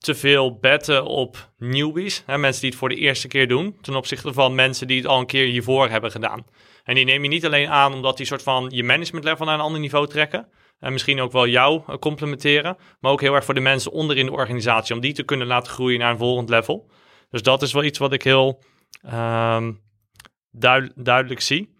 [0.05, 2.23] te veel betten op newbies.
[2.25, 3.77] Hè, mensen die het voor de eerste keer doen.
[3.81, 6.45] Ten opzichte van mensen die het al een keer hiervoor hebben gedaan.
[6.83, 9.55] En die neem je niet alleen aan omdat die soort van je management level naar
[9.55, 10.47] een ander niveau trekken.
[10.79, 12.77] En misschien ook wel jou uh, complementeren.
[12.99, 14.95] Maar ook heel erg voor de mensen onder in de organisatie.
[14.95, 16.89] Om die te kunnen laten groeien naar een volgend level.
[17.29, 18.63] Dus dat is wel iets wat ik heel
[20.51, 21.77] duid duidelijk zie.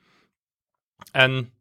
[1.12, 1.54] En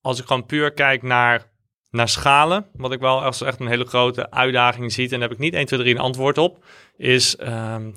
[0.00, 1.51] als ik gewoon puur kijk naar,
[1.92, 5.32] naar schalen, wat ik wel als echt een hele grote uitdaging zie, en daar heb
[5.32, 6.64] ik niet 1, 2, 3 een antwoord op,
[6.96, 7.94] is, um,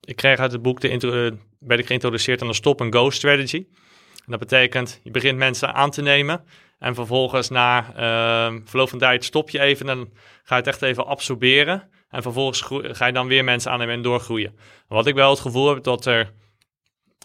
[0.00, 3.66] ik kreeg uit het boek, de intro, werd ik geïntroduceerd aan de stop-and-go strategy.
[4.14, 6.44] En dat betekent, je begint mensen aan te nemen
[6.78, 10.82] en vervolgens na uh, verloop van tijd stop je even en ga je het echt
[10.82, 11.90] even absorberen.
[12.08, 12.62] En vervolgens
[12.96, 14.58] ga je dan weer mensen aannemen en doorgroeien.
[14.88, 16.32] Wat ik wel het gevoel heb dat er,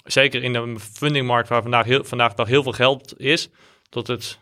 [0.04, 3.50] zeker in de fundingmarkt waar vandaag, heel, vandaag dag heel veel geld is,
[3.90, 4.40] dat het,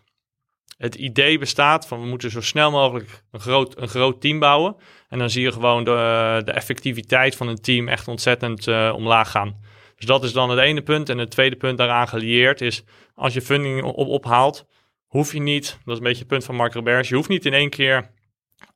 [0.79, 4.75] het idee bestaat van we moeten zo snel mogelijk een groot, een groot team bouwen.
[5.09, 9.31] En dan zie je gewoon de, de effectiviteit van een team echt ontzettend uh, omlaag
[9.31, 9.59] gaan.
[9.95, 11.09] Dus dat is dan het ene punt.
[11.09, 12.83] En het tweede punt daaraan gelieerd is,
[13.15, 14.65] als je funding op, ophaalt,
[15.07, 17.45] hoef je niet, dat is een beetje het punt van Mark Roberts, je hoeft niet
[17.45, 18.11] in één keer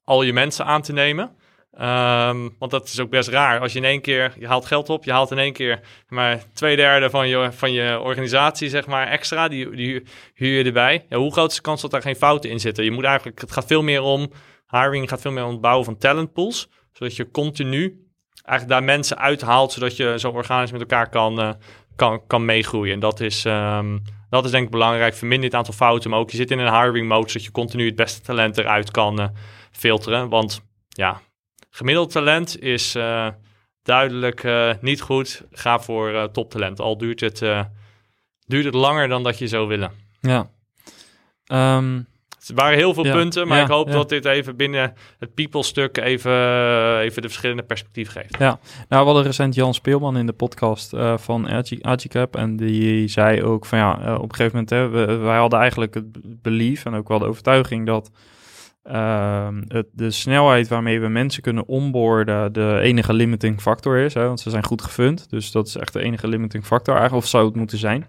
[0.03, 1.35] al je mensen aan te nemen.
[1.81, 3.59] Um, want dat is ook best raar.
[3.59, 6.43] Als je in één keer, je haalt geld op, je haalt in één keer maar
[6.53, 10.03] twee derde van je, van je organisatie, zeg maar, extra, die, die
[10.33, 11.05] huur je erbij.
[11.09, 12.83] Hoe groot is de kans dat daar geen fouten in zitten?
[12.83, 14.31] Je moet eigenlijk, het gaat veel meer om,
[14.67, 18.07] hiring gaat veel meer om het bouwen van talentpools, zodat je continu
[18.43, 21.51] eigenlijk daar mensen uithaalt, zodat je zo organisch met elkaar kan, uh,
[21.95, 22.93] kan, kan meegroeien.
[22.93, 25.13] En dat is, um, dat is denk ik belangrijk.
[25.13, 27.85] Verminder het aantal fouten, maar ook je zit in een hiring mode, zodat je continu
[27.85, 29.27] het beste talent eruit kan uh,
[29.71, 30.29] filteren.
[30.29, 31.21] Want ja,
[31.75, 33.27] gemiddeld talent is uh,
[33.83, 34.47] duidelijk
[34.81, 35.43] niet goed.
[35.51, 36.79] Ga voor toptalent.
[36.79, 37.39] Al duurt het,
[38.45, 39.91] duurt het langer dan dat je zou willen.
[40.21, 40.49] Ja.
[41.77, 42.07] Um,
[42.47, 43.93] het waren heel veel ja, punten, maar ja, ik hoop ja.
[43.93, 46.31] dat dit even binnen het people-stuk even,
[46.99, 48.37] even de verschillende perspectieven geeft.
[48.37, 48.59] Ja,
[48.89, 51.49] nou we hadden recent Jan Speelman in de podcast uh, van
[51.81, 55.37] Agicap en die zei ook van ja, uh, op een gegeven moment, hè, we, wij
[55.37, 58.11] hadden eigenlijk het belief en ook wel de overtuiging dat
[59.67, 64.39] het, de snelheid waarmee we mensen kunnen onboarden de enige limiting factor is, hè, want
[64.39, 67.45] ze zijn goed gefund, dus dat is echt de enige limiting factor eigenlijk, of zou
[67.45, 68.05] het moeten zijn.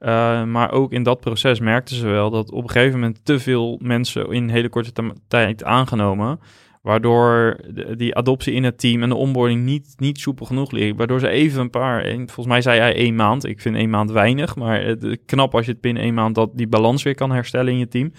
[0.00, 3.38] Uh, maar ook in dat proces merkten ze wel dat op een gegeven moment te
[3.38, 4.92] veel mensen in hele korte
[5.28, 6.40] tijd aangenomen.
[6.86, 7.56] Waardoor
[7.96, 10.96] die adoptie in het team en de onboarding niet, niet soepel genoeg liggen.
[10.96, 13.44] Waardoor ze even een paar, volgens mij zei hij één maand.
[13.44, 16.50] Ik vind één maand weinig, maar het, knap als je het binnen één maand dat
[16.54, 18.12] die balans weer kan herstellen in je team.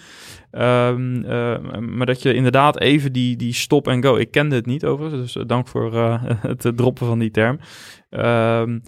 [0.52, 4.16] Um, uh, maar dat je inderdaad even die, die stop en go.
[4.16, 7.58] Ik kende het niet overigens, dus dank voor uh, het droppen van die term.
[8.10, 8.82] Um,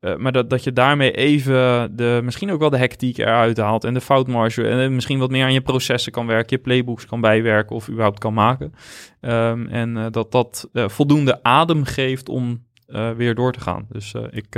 [0.00, 3.84] uh, maar dat, dat je daarmee even de, misschien ook wel de hectiek eruit haalt
[3.84, 7.20] en de foutmarge en misschien wat meer aan je processen kan werken, je playbooks kan
[7.20, 8.72] bijwerken of überhaupt kan maken.
[9.20, 12.64] Um, en uh, dat dat voldoende adem geeft om
[13.16, 13.86] weer door te gaan.
[13.88, 14.56] Dus ik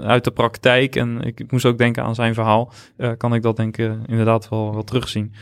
[0.00, 2.72] uit de praktijk en ik, ik, moest ook denken aan zijn verhaal,
[3.16, 5.34] kan ik dat denk ik inderdaad wel, wel terugzien.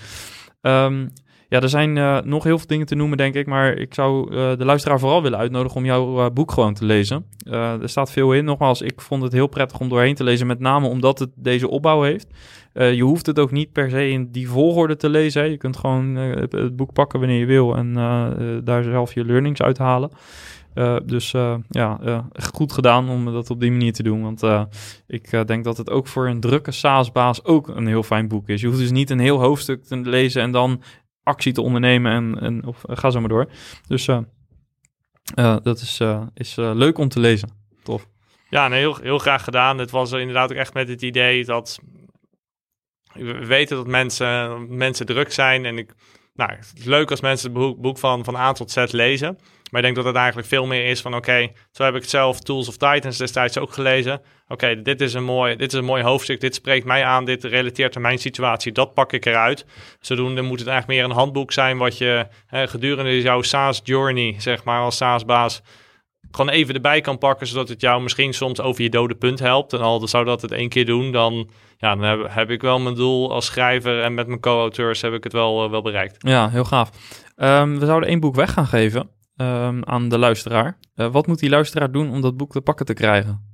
[0.61, 1.13] Um,
[1.51, 3.47] ja, er zijn uh, nog heel veel dingen te noemen, denk ik.
[3.47, 6.85] Maar ik zou uh, de luisteraar vooral willen uitnodigen om jouw uh, boek gewoon te
[6.85, 7.25] lezen.
[7.51, 8.45] er staat veel in.
[8.45, 10.47] Nogmaals, ik vond het heel prettig om doorheen te lezen.
[10.47, 12.27] Met name omdat het deze opbouw heeft.
[12.73, 15.43] je hoeft het ook niet per se in die volgorde te lezen.
[15.43, 15.49] Hè.
[15.49, 17.95] Je kunt gewoon het boek pakken wanneer je wil en
[18.65, 20.11] daar zelf je learnings uithalen.
[20.75, 21.31] Uh, dus
[21.69, 22.19] ja, uh,
[22.53, 24.23] goed gedaan om dat op die manier te doen.
[24.23, 24.69] Want
[25.07, 28.61] ik denk dat het ook voor een drukke SaaS-baas ook een heel fijn boek is.
[28.61, 30.81] Je hoeft dus niet een heel hoofdstuk te lezen en dan
[31.23, 33.51] actie te ondernemen en, en of, uh, ga zo maar door.
[33.87, 34.19] Dus uh,
[35.35, 36.01] uh, dat is,
[36.35, 37.51] is leuk om te lezen.
[37.83, 38.09] Tof.
[38.49, 39.79] Ja, heel, heel graag gedaan.
[39.79, 41.79] Het was inderdaad ook echt met het idee dat
[43.13, 45.65] we weten dat mensen, mensen druk zijn.
[45.65, 45.95] En ik,
[46.35, 49.39] nou, het is leuk als mensen het boek, boek van, van A tot Z lezen.
[49.71, 52.11] Maar ik denk dat het eigenlijk veel meer is van oké, zo heb ik het
[52.11, 54.21] zelf Tools of Titans destijds ook gelezen.
[54.49, 57.45] Oké, dit, is een mooi, dit is een mooi hoofdstuk, dit spreekt mij aan, dit
[57.45, 59.67] relateert aan mijn situatie, dat pak ik eruit.
[60.01, 64.35] Zodoende moet het eigenlijk meer een handboek zijn wat je hè, gedurende jouw SaaS journey,
[64.39, 65.63] zeg maar, als SaaS-baas,
[66.31, 69.73] gewoon even erbij kan pakken, zodat het jou misschien soms over je dode punt helpt.
[69.73, 72.81] En al zou dat het één keer doen, dan, ja, dan heb, heb ik wel
[72.81, 76.17] mijn doel als schrijver en met mijn co-auteurs heb ik het wel, uh, wel bereikt.
[76.19, 76.91] Ja, heel gaaf.
[77.37, 79.11] Um, we zouden één boek weg gaan geven
[79.41, 80.79] um, aan de luisteraar.
[80.95, 83.49] Uh, wat moet die luisteraar doen om dat boek te pakken te krijgen?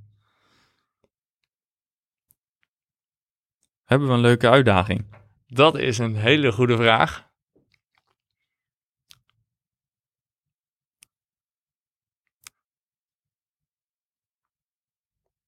[3.85, 5.05] Hebben we een leuke uitdaging?
[5.47, 7.27] Dat is een hele goede vraag.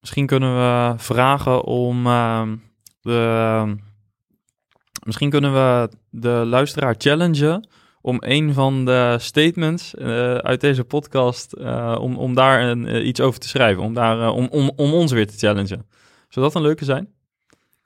[0.00, 2.56] Misschien kunnen we vragen om ehm,
[3.00, 3.76] de.
[5.04, 7.68] Misschien kunnen we de luisteraar challengen
[8.08, 13.06] om een van de statements eh, uit deze podcast, eh, om, om daar een, eh,
[13.06, 15.86] iets over te schrijven, om, daar, om, om, om ons weer te challengen.
[16.28, 17.08] Zou dat een leuke zijn?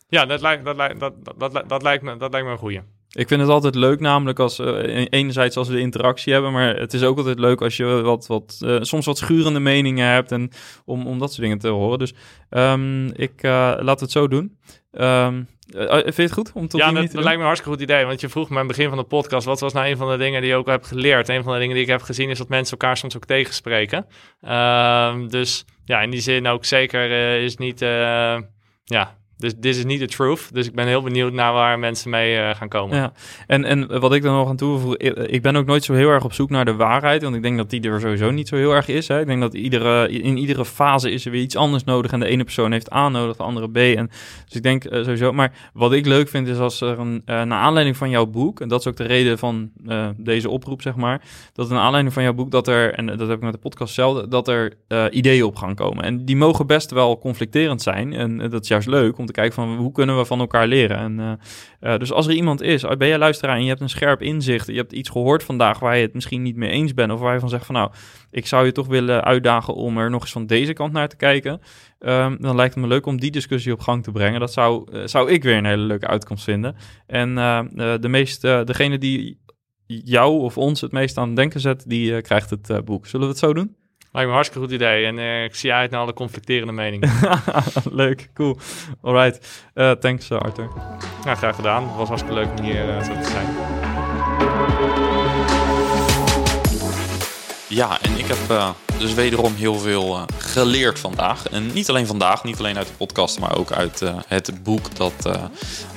[0.09, 2.81] Ja, dat lijkt, dat lijkt, dat, dat, dat, lijkt, me, dat lijkt me een goeie.
[3.13, 6.77] Ik vind het altijd leuk, namelijk als eh, enerzijds als we de interactie hebben, maar
[6.77, 10.51] het is ook altijd leuk als je wat, wat soms wat schurende meningen hebt en
[10.85, 11.99] om, om dat soort dingen te horen.
[11.99, 12.15] Dus
[12.49, 13.43] ehm, ik
[13.83, 14.59] laat het zo doen.
[14.91, 15.43] Ehm,
[15.75, 18.05] eh, vind je het goed om tot ja, dat, lijkt me een hartstikke goed idee.
[18.05, 19.47] Want je vroeg me aan het begin van de podcast...
[19.47, 21.29] wat was nou een van de dingen die je ook hebt geleerd?
[21.29, 22.31] Een van de dingen die ik heb gezien...
[22.31, 24.07] is dat mensen elkaar soms ook tegenspreken.
[24.41, 27.83] Ehm, dus ja, in die zin ook zeker eh, is niet...
[27.83, 28.39] eh,
[28.85, 30.55] ja, dus dit is niet de truth.
[30.55, 32.97] Dus ik ben heel benieuwd naar waar mensen mee eh, gaan komen.
[32.97, 33.13] Ja,
[33.47, 36.09] en, en wat ik dan nog aan toevoeg, ik, ik ben ook nooit zo heel
[36.09, 38.57] erg op zoek naar de waarheid, want ik denk dat die er sowieso niet zo
[38.57, 39.09] heel erg is.
[39.09, 39.21] Hè.
[39.21, 42.27] Ik denk dat iedere, in iedere fase is er weer iets anders nodig en de
[42.27, 43.77] ene persoon heeft A nodig, de andere B.
[43.77, 44.11] En,
[44.45, 47.43] dus ik denk eh, sowieso, maar wat ik leuk vind is als er een, eh,
[47.43, 50.83] naar aanleiding van jouw boek, en dat is ook de reden van eh, deze oproep,
[50.83, 51.23] zeg maar,
[51.53, 53.95] dat naar aanleiding van jouw boek, dat er, en dat heb ik met de podcast
[53.95, 56.05] zelf, dat er eh, ideeën op gaan komen.
[56.05, 59.32] En die mogen best wel conflicterend zijn en eh, dat is juist leuk om te
[59.33, 60.97] kijken van hoe kunnen we van elkaar leren.
[60.97, 63.89] En eh, eh, dus als er iemand is, ben jij luisteraar en je hebt een
[63.89, 67.13] scherp inzicht, je hebt iets gehoord vandaag waar je het misschien niet mee eens bent,
[67.13, 67.91] of waar je van zegt van nou,
[68.31, 71.17] ik zou je toch willen uitdagen om er nog eens van deze kant naar te
[71.17, 71.61] kijken,
[71.99, 74.41] ehm, dan lijkt het me leuk om die discussie op gang te brengen.
[74.41, 76.77] Dat zou, eh, zou ik weer een hele leuke uitkomst vinden.
[77.07, 77.35] En
[78.01, 79.41] de meest, eh, degene die
[79.87, 83.07] jou of ons het meest aan het denken zet, die krijgt het boek.
[83.07, 83.82] Zullen we het zo doen?
[84.13, 85.07] Lijkt me een hartstikke goed idee.
[85.07, 87.11] En eh, ik zie uit naar alle conflicterende meningen.
[88.03, 88.59] Leuk, cool.
[89.03, 90.69] Alright, Eh thanks eh, Arthur.
[91.25, 91.89] nou, graag gedaan.
[91.89, 93.47] Het was hartstikke leuk om hier zo te zijn.
[97.69, 101.49] Ja, en ik heb eh, dus wederom heel veel eh, geleerd vandaag.
[101.49, 104.97] En niet alleen vandaag, niet alleen uit de podcast, maar ook uit eh, het boek
[104.97, 105.45] dat eh,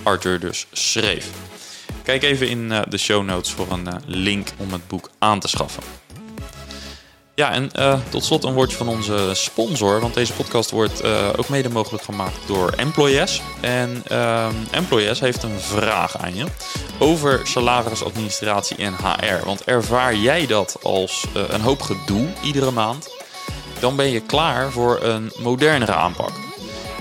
[0.04, 1.30] Arthur dus schreef.
[2.04, 5.48] Kijk even in eh, de show notes voor een link om het boek aan te
[5.48, 5.84] schaffen.
[7.36, 10.00] Ja, en eh, tot slot een woordje van onze sponsor.
[10.00, 13.42] Want deze podcast wordt eh, ook mede mogelijk gemaakt door Employes.
[13.62, 16.46] En ehm Employes heeft een vraag aan je
[17.00, 19.46] over salaris, administratie en HR.
[19.46, 23.10] Want ervaar jij dat als eh, een hoop gedoe iedere maand?
[23.80, 26.32] Dan ben je klaar voor een modernere aanpak.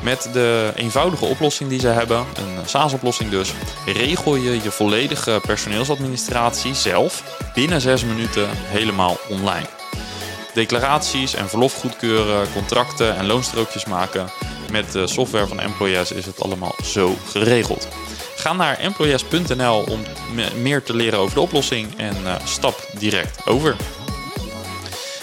[0.03, 3.53] Met de eenvoudige oplossing die ze hebben, een SaaS-oplossing dus,
[3.87, 9.67] regel je je volledige personeelsadministratie zelf binnen 6 minuten helemaal online.
[10.55, 14.31] Declaraties en verlof goedkeuren, contracten en loonstrookjes maken.
[14.71, 17.89] Met de software van Employes is het allemaal zo geregeld.
[18.37, 20.03] Ga naar employes.nl om
[20.35, 23.77] me- meer te leren over de oplossing en eh, stap direct over.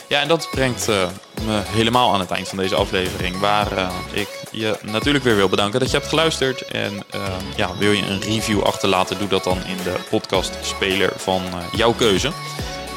[0.08, 1.08] Ja, en dat brengt eh,
[1.46, 3.40] me helemaal aan het eind van deze aflevering.
[3.40, 6.62] Waar eh, ik je natuurlijk weer wil bedanken dat je hebt geluisterd.
[6.62, 7.22] En eh,
[7.56, 11.42] ja, wil je een review achterlaten, doe dat dan in de podcastspeler van
[11.76, 12.32] jouw keuze.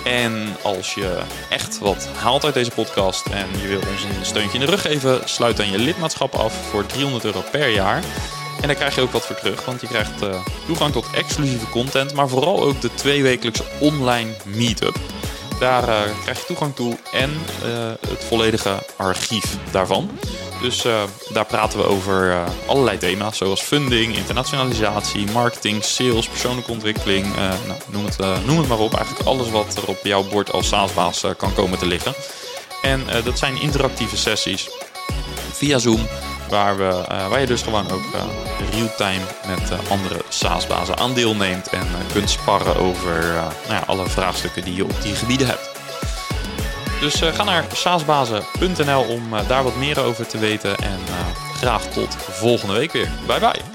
[0.04, 4.58] En als je echt wat haalt uit deze podcast en je wil ons een steuntje
[4.58, 8.02] in de rug geven, sluit dan je lidmaatschap af voor 300 euro per jaar.
[8.60, 11.68] En daar krijg je ook wat voor terug, want je krijgt eh, toegang tot exclusieve
[11.68, 14.96] content, maar vooral ook de tweewekelijkse online meetup.
[15.60, 17.30] Daar eh, krijg je toegang toe en
[17.62, 20.10] eh, het volledige archief daarvan.
[20.64, 21.02] Dus eh,
[21.32, 27.24] daar praten we over eh, allerlei thema's, zoals funding, internationalisatie, marketing, sales, persoonlijke ontwikkeling.
[27.24, 28.94] eh, nou, noem, het, noem het maar op.
[28.94, 32.14] Eigenlijk alles wat er op jouw bord als SaaS-baas kan komen te liggen.
[32.82, 34.68] En dat zijn interactieve sessies
[35.52, 36.06] via Zoom,
[36.48, 38.04] waar, we, waar je dus gewoon ook
[38.70, 43.22] real-time met andere SaaS-bazen aan deelneemt en kunt sparren over
[43.68, 45.73] nou ja, alle vraagstukken die je op die gebieden hebt.
[47.04, 50.76] Dus eh, ga naar saasbazen.nl om eh, daar wat meer over te weten.
[50.76, 53.08] En eh, graag tot volgende week weer.
[53.26, 53.73] Bye bye.